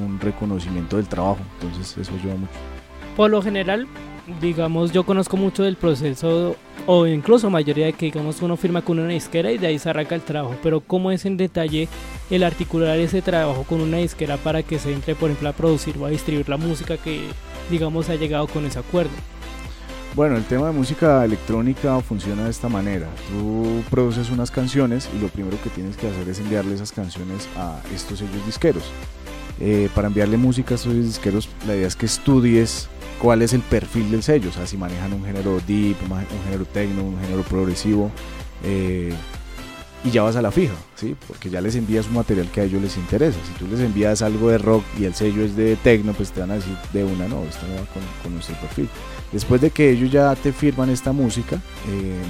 [0.00, 2.52] un- un reconocimiento del trabajo, entonces eso ayuda mucho.
[3.16, 3.86] Por lo general,
[4.40, 6.56] digamos, yo conozco mucho del proceso,
[6.86, 9.90] o incluso mayoría de que, digamos, uno firma con una disquera y de ahí se
[9.90, 10.56] arranca el trabajo.
[10.62, 11.88] Pero, ¿cómo es en detalle
[12.30, 15.96] el articular ese trabajo con una disquera para que se entre, por ejemplo, a producir
[15.98, 17.22] o a distribuir la música que,
[17.70, 19.12] digamos, ha llegado con ese acuerdo?
[20.14, 23.08] Bueno, el tema de música electrónica funciona de esta manera.
[23.30, 27.48] Tú produces unas canciones y lo primero que tienes que hacer es enviarle esas canciones
[27.56, 28.84] a estos sellos disqueros.
[29.58, 32.90] Eh, para enviarle música a estos disqueros, la idea es que estudies
[33.22, 36.64] cuál es el perfil del sello, o sea, si manejan un género deep, un género
[36.64, 38.10] techno, un género progresivo,
[38.64, 39.14] eh,
[40.02, 41.14] y ya vas a la fija, ¿sí?
[41.28, 43.38] Porque ya les envías un material que a ellos les interesa.
[43.46, 46.40] Si tú les envías algo de rock y el sello es de techno, pues te
[46.40, 48.88] van a decir de una, no, esto no va con, con nuestro perfil.
[49.30, 52.20] Después de que ellos ya te firman esta música, eh,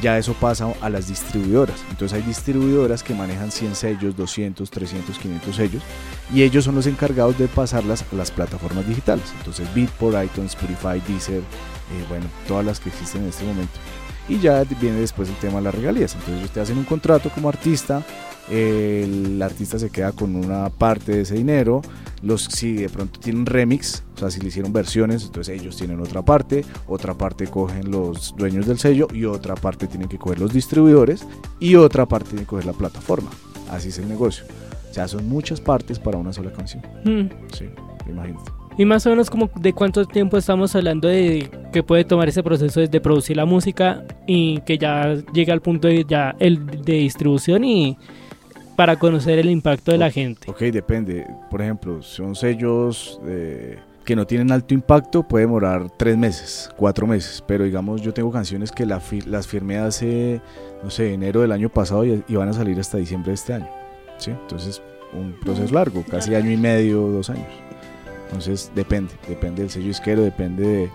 [0.00, 1.76] ya eso pasa a las distribuidoras.
[1.90, 5.82] Entonces hay distribuidoras que manejan 100 sellos, 200, 300, 500 sellos
[6.32, 9.24] y ellos son los encargados de pasarlas a las plataformas digitales.
[9.38, 13.72] Entonces Beatport, iTunes, Spotify, Deezer, eh, bueno, todas las que existen en este momento.
[14.28, 16.14] Y ya viene después el tema de las regalías.
[16.14, 18.02] Entonces ellos te hacen un contrato como artista,
[18.48, 21.82] el artista se queda con una parte de ese dinero,
[22.22, 26.00] los si de pronto tienen remix, o sea, si le hicieron versiones, entonces ellos tienen
[26.00, 30.38] otra parte, otra parte cogen los dueños del sello y otra parte tienen que coger
[30.38, 31.26] los distribuidores
[31.58, 33.30] y otra parte tiene que coger la plataforma.
[33.70, 34.44] Así es el negocio.
[34.90, 36.82] O sea, son muchas partes para una sola canción.
[37.04, 37.28] Hmm.
[37.52, 37.64] Sí,
[38.08, 38.52] imagínate.
[38.78, 42.42] Y más o menos como de cuánto tiempo estamos hablando de que puede tomar ese
[42.42, 46.94] proceso desde producir la música y que ya llega al punto de ya el de
[46.94, 47.98] distribución y
[48.76, 50.50] para conocer el impacto de la gente.
[50.50, 51.26] Ok, depende.
[51.50, 57.06] Por ejemplo, son sellos eh, que no tienen alto impacto, puede demorar tres meses, cuatro
[57.06, 57.42] meses.
[57.46, 60.40] Pero digamos, yo tengo canciones que la las firmé hace,
[60.82, 63.54] no sé, enero del año pasado y, y van a salir hasta diciembre de este
[63.54, 63.68] año.
[64.18, 64.30] ¿sí?
[64.30, 64.82] Entonces,
[65.12, 67.48] un proceso largo, casi año y medio, dos años.
[68.24, 70.90] Entonces, depende, depende del sello isquero, depende de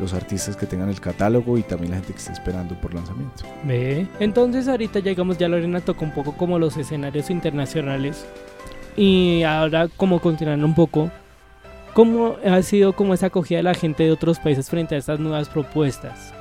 [0.00, 3.44] los artistas que tengan el catálogo y también la gente que esté esperando por lanzamiento.
[3.64, 4.06] Ve.
[4.18, 8.24] Entonces ahorita llegamos, ya Lorena tocó un poco como los escenarios internacionales
[8.96, 11.10] y ahora como continuando un poco,
[11.94, 15.20] ¿cómo ha sido como esa acogida de la gente de otros países frente a estas
[15.20, 16.32] nuevas propuestas?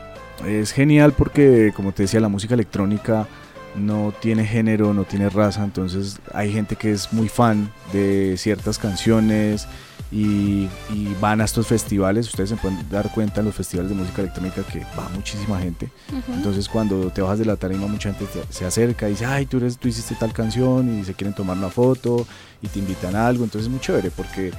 [0.45, 3.27] Es genial porque, como te decía, la música electrónica
[3.75, 8.79] no tiene género, no tiene raza, entonces hay gente que es muy fan de ciertas
[8.79, 9.67] canciones
[10.11, 13.95] y, y van a estos festivales, ustedes se pueden dar cuenta en los festivales de
[13.95, 15.89] música electrónica que va muchísima gente,
[16.33, 19.45] entonces cuando te bajas de la tarima mucha gente te- se acerca y dice, ay,
[19.45, 22.25] tú, eres, tú hiciste tal canción y se quieren tomar una foto
[22.61, 24.51] y te invitan a algo, entonces es muy chévere porque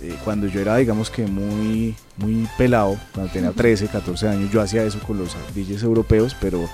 [0.00, 4.60] eh, cuando yo era digamos que muy, muy pelado, cuando tenía 13, 14 años, yo
[4.62, 6.68] hacía eso con los DJs europeos, pero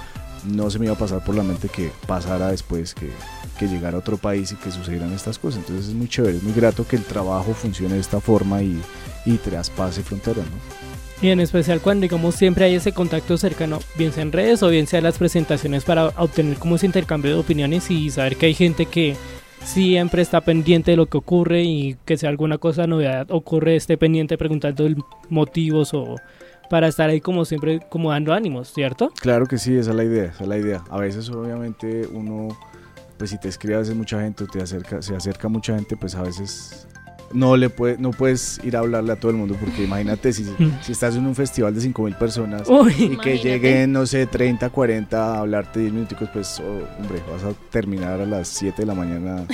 [0.44, 3.10] no se me iba a pasar por la mente que pasara después, que,
[3.58, 5.60] que llegara a otro país y que sucedieran estas cosas.
[5.60, 8.80] Entonces es muy chévere, es muy grato que el trabajo funcione de esta forma y,
[9.24, 10.82] y traspase fronteras, ¿no?
[11.22, 14.68] Y en especial cuando digamos siempre hay ese contacto cercano, bien sea en redes o
[14.68, 18.46] bien sea en las presentaciones para obtener como ese intercambio de opiniones y saber que
[18.46, 19.16] hay gente que
[19.64, 23.96] siempre está pendiente de lo que ocurre y que si alguna cosa novedad ocurre esté
[23.96, 24.88] pendiente preguntando
[25.28, 26.16] motivos o
[26.72, 29.12] para estar ahí como siempre como dando ánimos, ¿cierto?
[29.20, 30.82] Claro que sí, esa es la idea, esa es la idea.
[30.88, 32.48] A veces obviamente uno,
[33.18, 35.98] pues si te escribe a veces mucha gente o te acerca, se acerca mucha gente,
[35.98, 36.88] pues a veces
[37.34, 40.46] no le puede, no puedes ir a hablarle a todo el mundo porque imagínate si,
[40.80, 43.04] si estás en un festival de 5000 personas Uy, y que
[43.34, 43.38] Imagínate.
[43.42, 48.18] lleguen, no sé, 30, 40 a hablarte 10 minuticos, pues oh, hombre, vas a terminar
[48.18, 49.44] a las 7 de la mañana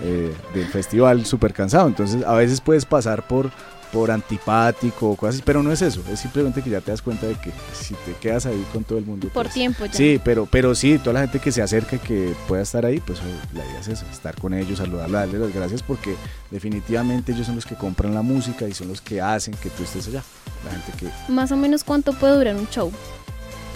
[0.00, 1.86] eh, del festival súper cansado.
[1.86, 3.50] Entonces a veces puedes pasar por
[3.92, 7.02] por antipático o cosas así, pero no es eso, es simplemente que ya te das
[7.02, 9.92] cuenta de que si te quedas ahí con todo el mundo Por pues, tiempo ya.
[9.92, 13.00] Sí, pero, pero sí, toda la gente que se acerca y que pueda estar ahí,
[13.00, 13.20] pues
[13.52, 16.16] la idea es esa, estar con ellos, saludarla, darle las gracias porque
[16.50, 19.82] definitivamente ellos son los que compran la música y son los que hacen que tú
[19.82, 20.22] estés allá.
[20.64, 22.92] La gente que Más o menos cuánto puede durar un show.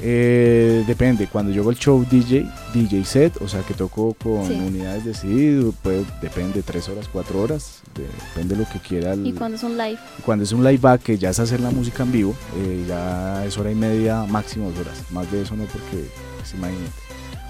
[0.03, 4.47] Eh, depende, cuando yo hago el show DJ, DJ set, o sea que toco con
[4.47, 4.53] Sí.
[4.55, 9.15] unidades de CD, puede, depende, 3 horas, 4 horas, de- depende de lo que quiera.
[9.15, 9.99] el- Y cuando es un live.
[10.25, 13.45] cuando es un live back, que ya es hacer la música en vivo, eh, ya
[13.47, 14.99] es hora y media, máximo dos horas.
[15.11, 16.07] Más de eso no, porque,
[16.39, 16.91] pues, imagínate.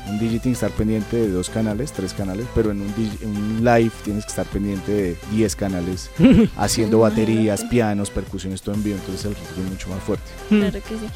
[0.09, 3.25] Un DJ tiene que estar pendiente de dos canales, tres canales, pero en un, DJ
[3.25, 6.11] en un live tienes que estar pendiente de 10 canales,
[6.57, 10.25] haciendo baterías, pianos, percusiones, todo en vivo, entonces el ritmo es mucho más fuerte.
[10.49, 11.07] Claro que sí.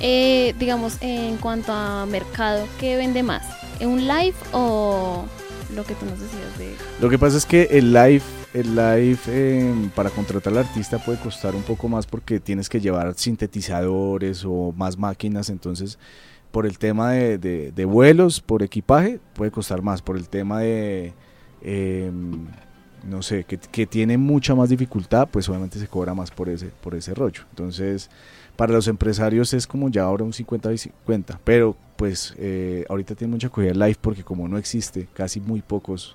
[0.00, 3.42] Eh, digamos, en cuanto a mercado, ¿qué vende más?
[3.80, 5.24] ¿Un live o
[5.74, 6.74] lo que tú nos decías de...
[7.00, 8.22] Lo que pasa es que el live,
[8.54, 12.80] el live eh, para contratar al artista puede costar un poco más porque tienes que
[12.80, 15.98] llevar sintetizadores o más máquinas, entonces
[16.50, 21.12] por el tema de, de- vuelos, por equipaje, puede costar más, por el tema de,
[21.62, 22.10] eh,
[23.08, 26.66] no sé, que, que tiene mucha más dificultad, pues obviamente se cobra más por ese,
[26.82, 27.42] por ese rollo.
[27.50, 28.10] Entonces,
[28.60, 33.14] para los empresarios es como ya ahora un 50 y 50, pero pues eh, ahorita
[33.14, 36.14] tiene mucha acogida el live porque como no existe, casi muy pocos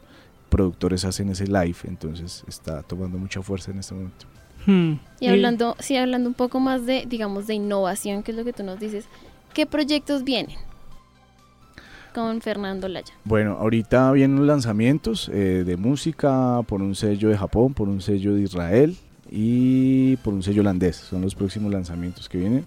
[0.50, 4.28] productores hacen ese live, entonces está tomando mucha fuerza en este momento.
[4.68, 5.00] Hmm.
[5.20, 8.54] Y hablando, sí, hablando un poco más de, digamos, de innovación, que es lo que
[8.54, 9.06] tú nos dices,
[9.56, 10.58] ¿qué proyectos vienen
[12.14, 13.16] con Fernando Laya?
[13.24, 18.02] Bueno, ahorita vienen los lanzamientos eh, de música por un sello de Japón, por un
[18.02, 18.96] sello de Israel
[19.38, 20.96] y por un sello holandés.
[20.96, 22.66] Son los próximos lanzamientos que vienen.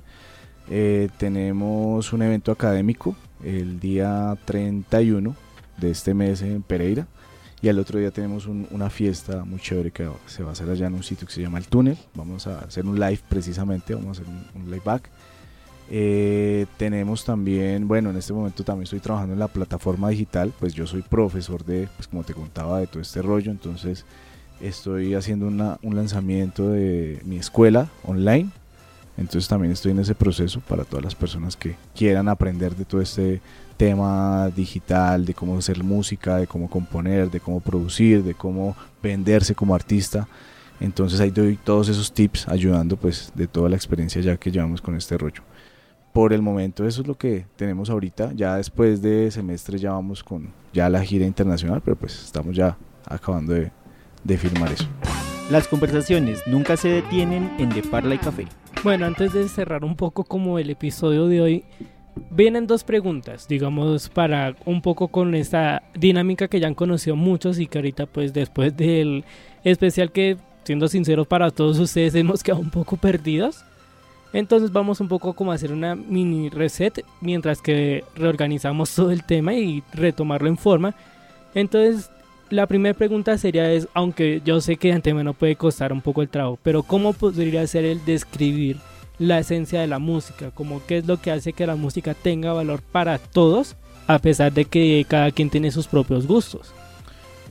[0.71, 5.35] Eh, tenemos un evento académico el día 31
[5.79, 7.07] de este mes en Pereira.
[7.63, 10.69] Y al otro día tenemos un- una fiesta muy chévere que se va a hacer
[10.69, 11.97] allá en un sitio que se llama El Túnel.
[12.15, 15.09] Vamos a hacer un live precisamente, vamos a hacer un, un live back.
[15.91, 20.75] Eh, tenemos también, bueno, en este momento también estoy trabajando en la plataforma digital, pues
[20.75, 24.05] yo soy profesor de, pues como te contaba, de todo este rollo, entonces
[24.61, 28.51] estoy haciendo un lanzamiento de mi escuela online,
[29.19, 33.01] entonces también estoy en ese proceso para todas las personas que quieran aprender de todo
[33.01, 33.41] este
[33.77, 39.57] tema digital, de cómo hacer música, de cómo componer, de cómo producir, de cómo venderse
[39.57, 40.29] como artista.
[40.81, 44.81] Entonces ahí doy todos esos tips ayudando pues de toda la experiencia ya que llevamos
[44.81, 45.43] con este rollo.
[46.13, 48.33] Por el momento eso es lo que tenemos ahorita.
[48.35, 52.77] Ya después de semestre ya vamos con ya la gira internacional, pero pues estamos ya
[53.05, 53.73] acabando de,
[54.29, 54.87] de firmar eso.
[55.51, 58.47] Las conversaciones nunca se detienen en De Parla y Café.
[58.85, 61.65] Bueno, antes de cerrar un poco como el episodio de hoy,
[62.31, 67.59] vienen dos preguntas, digamos, para un poco con esta dinámica que ya han conocido muchos
[67.59, 69.25] y que ahorita pues después del
[69.65, 73.65] especial que, siendo sinceros para todos ustedes, hemos quedado un poco perdidos.
[74.35, 79.25] Entonces vamos un poco como a hacer una mini reset mientras que reorganizamos todo el
[79.25, 80.95] tema y retomarlo en forma.
[81.55, 82.11] Entonces
[82.51, 86.23] la primera pregunta sería es, aunque yo sé que de antemano puede costar un poco
[86.23, 88.79] el trabajo, pero ¿cómo podría ser el describir
[89.19, 90.51] la esencia de la música?
[90.51, 93.77] Como qué es lo que hace que la música tenga valor para todos,
[94.07, 96.73] a pesar de que cada quien tiene sus propios gustos.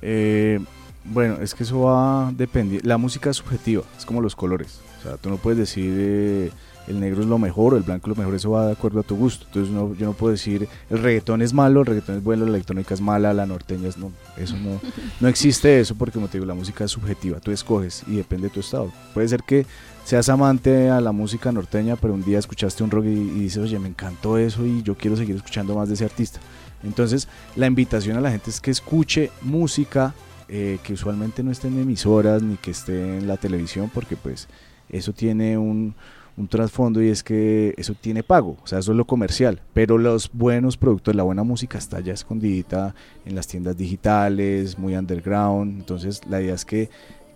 [0.01, 0.59] Eh,
[1.03, 2.85] bueno, es que eso va a depender.
[2.85, 4.81] La música es subjetiva, es como los colores.
[4.99, 6.51] O sea, tú no puedes decir eh,
[6.87, 8.99] el negro es lo mejor o el blanco es lo mejor, eso va de acuerdo
[8.99, 9.45] a tu gusto.
[9.47, 12.51] Entonces no, yo no puedo decir el reggaetón es malo, el reggaetón es bueno, la
[12.51, 14.11] electrónica es mala, la norteña es no.
[14.37, 14.79] Eso no,
[15.19, 18.47] no existe eso porque como te digo, la música es subjetiva, tú escoges y depende
[18.47, 18.91] de tu estado.
[19.13, 19.65] Puede ser que
[20.03, 23.63] seas amante a la música norteña, pero un día escuchaste un rock y, y dices,
[23.63, 26.39] oye, me encantó eso y yo quiero seguir escuchando más de ese artista.
[26.83, 30.13] Entonces, la invitación a la gente es que escuche música
[30.49, 34.47] eh, que usualmente no esté en emisoras ni que esté en la televisión, porque pues
[34.87, 35.93] eso tiene un,
[36.37, 39.97] un trasfondo y es que eso tiene pago, o sea, eso es lo comercial, pero
[39.97, 42.93] los buenos productos, la buena música está ya escondidita
[43.25, 46.89] en las tiendas digitales, muy underground, entonces la idea es que,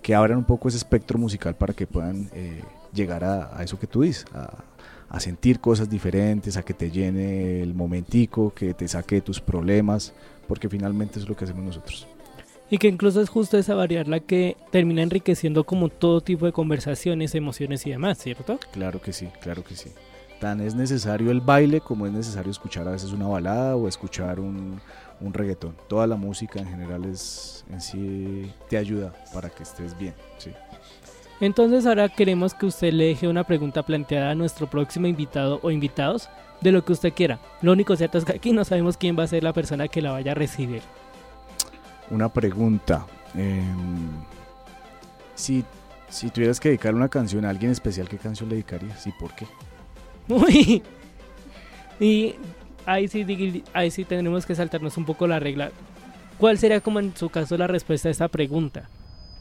[0.04, 2.62] que abran un poco ese espectro musical para que puedan eh,
[2.94, 7.74] llegar a, eso que tú dices, a, sentir cosas diferentes, a que te llene el
[7.74, 10.14] momentico, que te saque de tus problemas,
[10.48, 12.08] porque finalmente es lo que hacemos nosotros.
[12.72, 16.54] Y que incluso es justo esa variar la que termina enriqueciendo como todo tipo de
[16.54, 18.60] conversaciones, emociones y demás, ¿cierto?
[18.72, 19.92] Claro que sí, claro que sí.
[20.40, 24.40] Tan es necesario el baile como es necesario escuchar a veces una balada o escuchar
[24.40, 24.80] un,
[25.20, 25.76] un reggaetón.
[25.90, 30.52] Toda la música en general es en sí te ayuda para que estés bien, sí.
[31.42, 35.72] Entonces ahora queremos que usted le deje una pregunta planteada a nuestro próximo invitado o
[35.72, 36.30] invitados
[36.62, 37.40] de lo que usted quiera.
[37.62, 40.02] Lo único cierto es que aquí no sabemos quién va a ser la persona que
[40.02, 40.84] la vaya a recibir.
[42.12, 43.06] Una pregunta.
[43.36, 43.64] Eh,
[45.34, 45.64] si,
[46.10, 49.34] si tuvieras que dedicar una canción a alguien especial, ¿qué canción le dedicarías y por
[49.34, 49.48] qué?
[50.30, 50.84] Uy.
[52.00, 52.34] Y
[52.88, 55.70] ahí sí, ahí sí tendremos que saltarnos un poco la regla.
[56.40, 58.90] ¿Cuál sería como en su caso la respuesta a esta pregunta?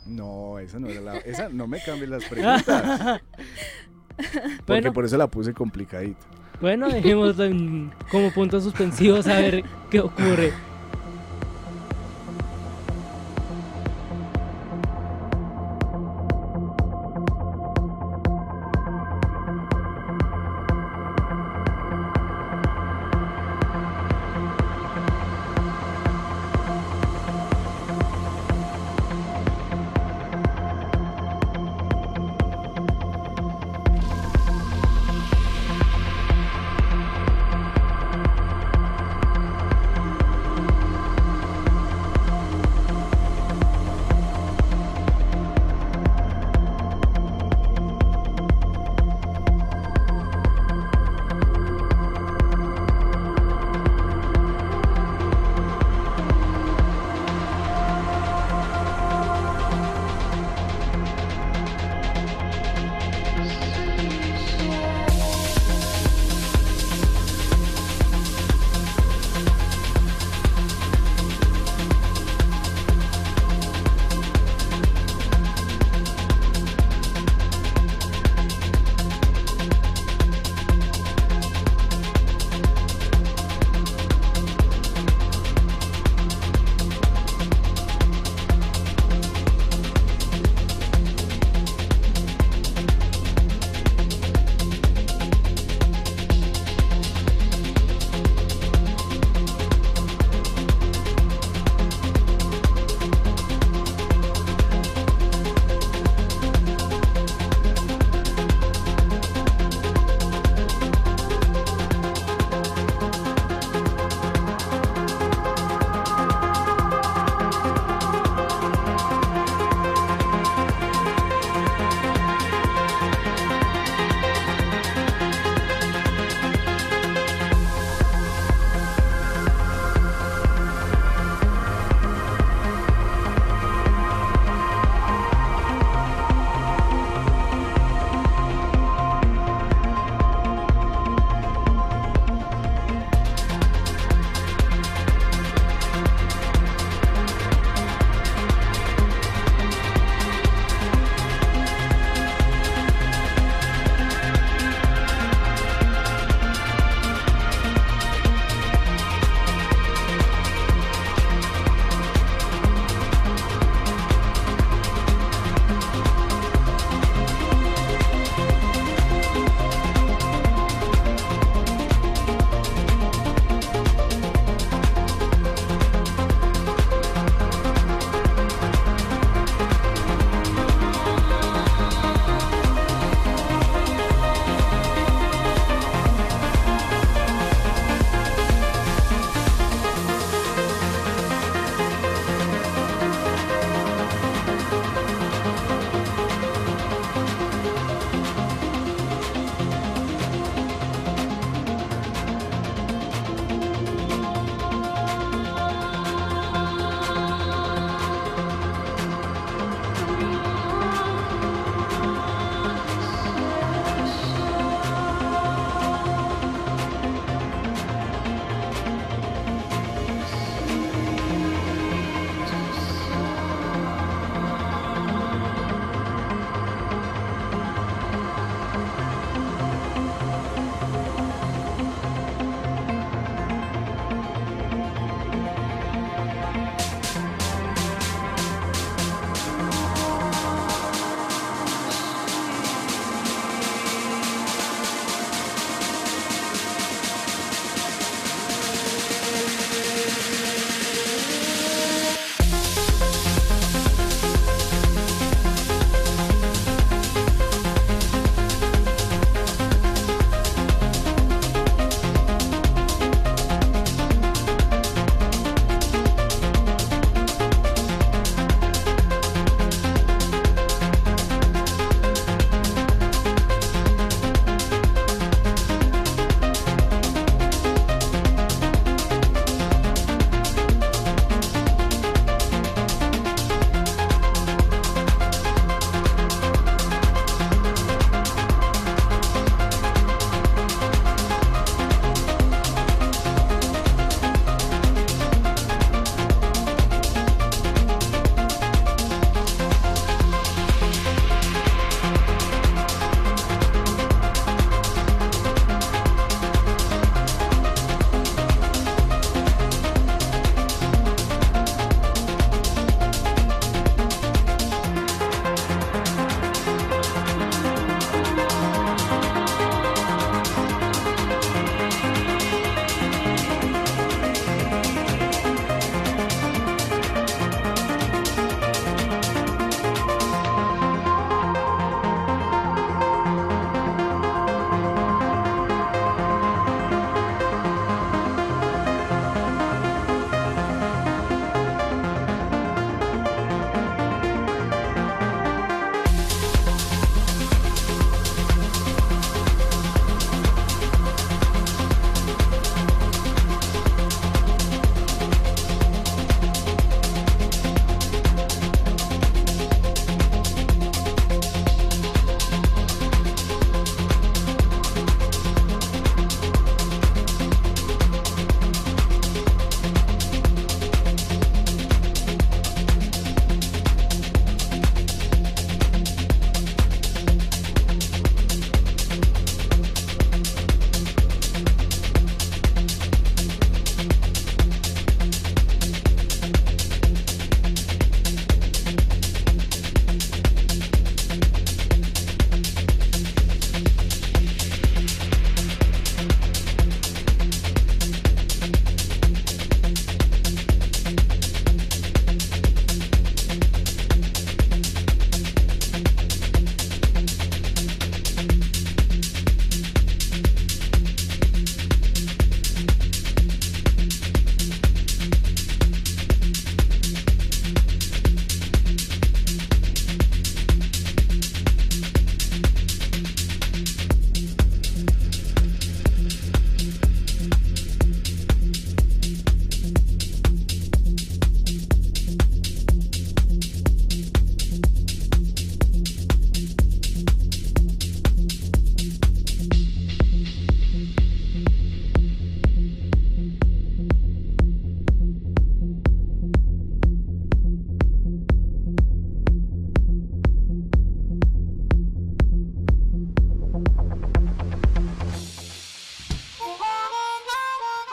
[0.04, 1.16] No, esa no era la.
[1.16, 3.22] Esa no me cambies las preguntas.
[4.16, 6.20] Porque bueno, por eso la puse complicadito.
[6.60, 10.52] Bueno, dejémoslo en, como puntos suspensivos a ver qué ocurre.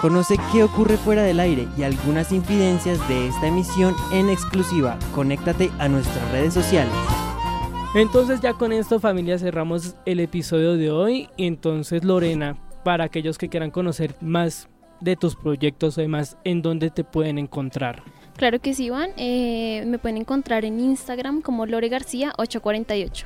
[0.08, 4.98] Conoce qué ocurre fuera del aire y algunas infidencias de esta emisión en exclusiva.
[5.14, 6.94] Conéctate a nuestras redes sociales.
[7.94, 11.28] Entonces ya con esto familia cerramos el episodio de hoy.
[11.36, 12.56] Y entonces Lorena,
[12.86, 14.70] para aquellos que quieran conocer más
[15.02, 18.02] de tus proyectos, además, ¿en dónde te pueden encontrar?
[18.38, 19.10] Claro que sí, Iván.
[19.18, 23.26] Eh, me pueden encontrar en Instagram como Lore García 848.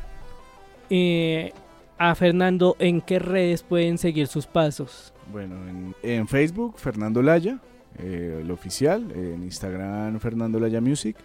[0.89, 1.53] Eh,
[1.99, 5.13] a Fernando, ¿en qué redes pueden seguir sus pasos?
[5.31, 5.55] Bueno,
[6.03, 7.59] en, Facebook, Fernando Laya,
[7.97, 9.11] eh, el oficial.
[9.15, 11.15] En Instagram, Fernando Laya Music.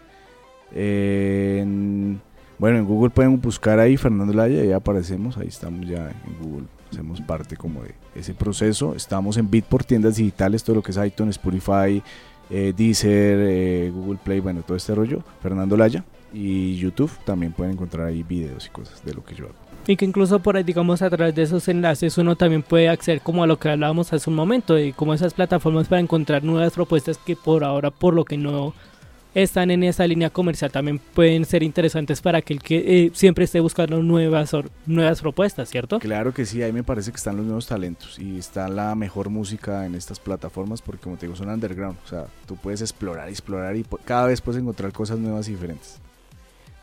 [0.72, 2.20] en,
[2.58, 5.36] bueno, en Google pueden buscar ahí Fernando Laya y aparecemos.
[5.36, 6.66] Ahí estamos ya en Google.
[6.90, 8.94] Hacemos parte como de ese proceso.
[8.94, 12.02] Estamos en Bit por tiendas digitales, todo lo que es iTunes, Spotify,
[12.48, 15.22] eh, Deezer, eh, Google Play, bueno, todo este rollo.
[15.42, 16.04] Fernando Laya.
[16.32, 19.65] Y YouTube también pueden encontrar ahí videos y cosas de lo que yo hago.
[19.86, 23.20] Y que incluso por ahí, digamos, a través de esos enlaces uno también puede acceder
[23.20, 26.72] como a lo que hablábamos hace un momento, y como esas plataformas para encontrar nuevas
[26.72, 28.74] propuestas que por ahora, por lo que no
[29.42, 33.60] están en esa línea comercial, también pueden ser interesantes para aquel que eh, siempre esté
[33.60, 34.50] buscando nuevas,
[34.86, 35.98] nuevas propuestas, ¿cierto?
[36.00, 39.28] Claro que sí, ahí me parece que están los nuevos talentos y está la mejor
[39.28, 43.28] música en estas plataformas porque como te digo son underground, o sea, tú puedes explorar,
[43.28, 46.00] explorar y cada vez puedes encontrar cosas nuevas y diferentes.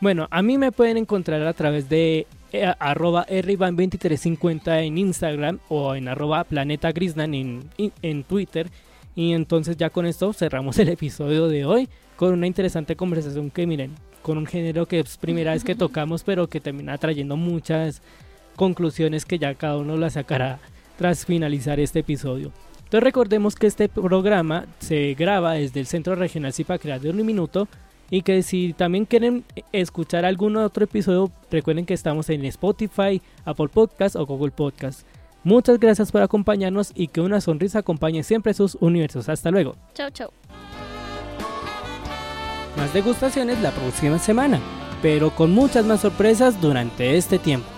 [0.04, 5.94] Bueno, a mí me pueden encontrar a través de eh, arroba rban2350 en Instagram o
[5.94, 8.68] en arroba planeta en, en Twitter.
[9.16, 13.66] Y entonces ya con esto cerramos el episodio de hoy con una interesante conversación que
[13.66, 18.02] miren, con un género que es primera vez que tocamos pero que termina trayendo muchas
[18.56, 20.58] conclusiones que ya cada uno las sacará
[20.98, 22.52] tras finalizar este episodio.
[22.76, 27.68] Entonces recordemos que este programa se graba desde el Centro Regional Zipaquirá de un minuto
[28.14, 29.42] y que si también quieren
[29.72, 35.00] escuchar algún otro episodio, recuerden que estamos en Spotify, Apple Podcast o Google Podcast.
[35.42, 39.28] Muchas gracias por acompañarnos y que una sonrisa acompañe siempre sus universos.
[39.28, 39.74] Hasta luego.
[39.94, 40.32] Chao, chao.
[42.76, 44.60] Más degustaciones la próxima semana,
[45.02, 47.73] pero con muchas más sorpresas durante este tiempo.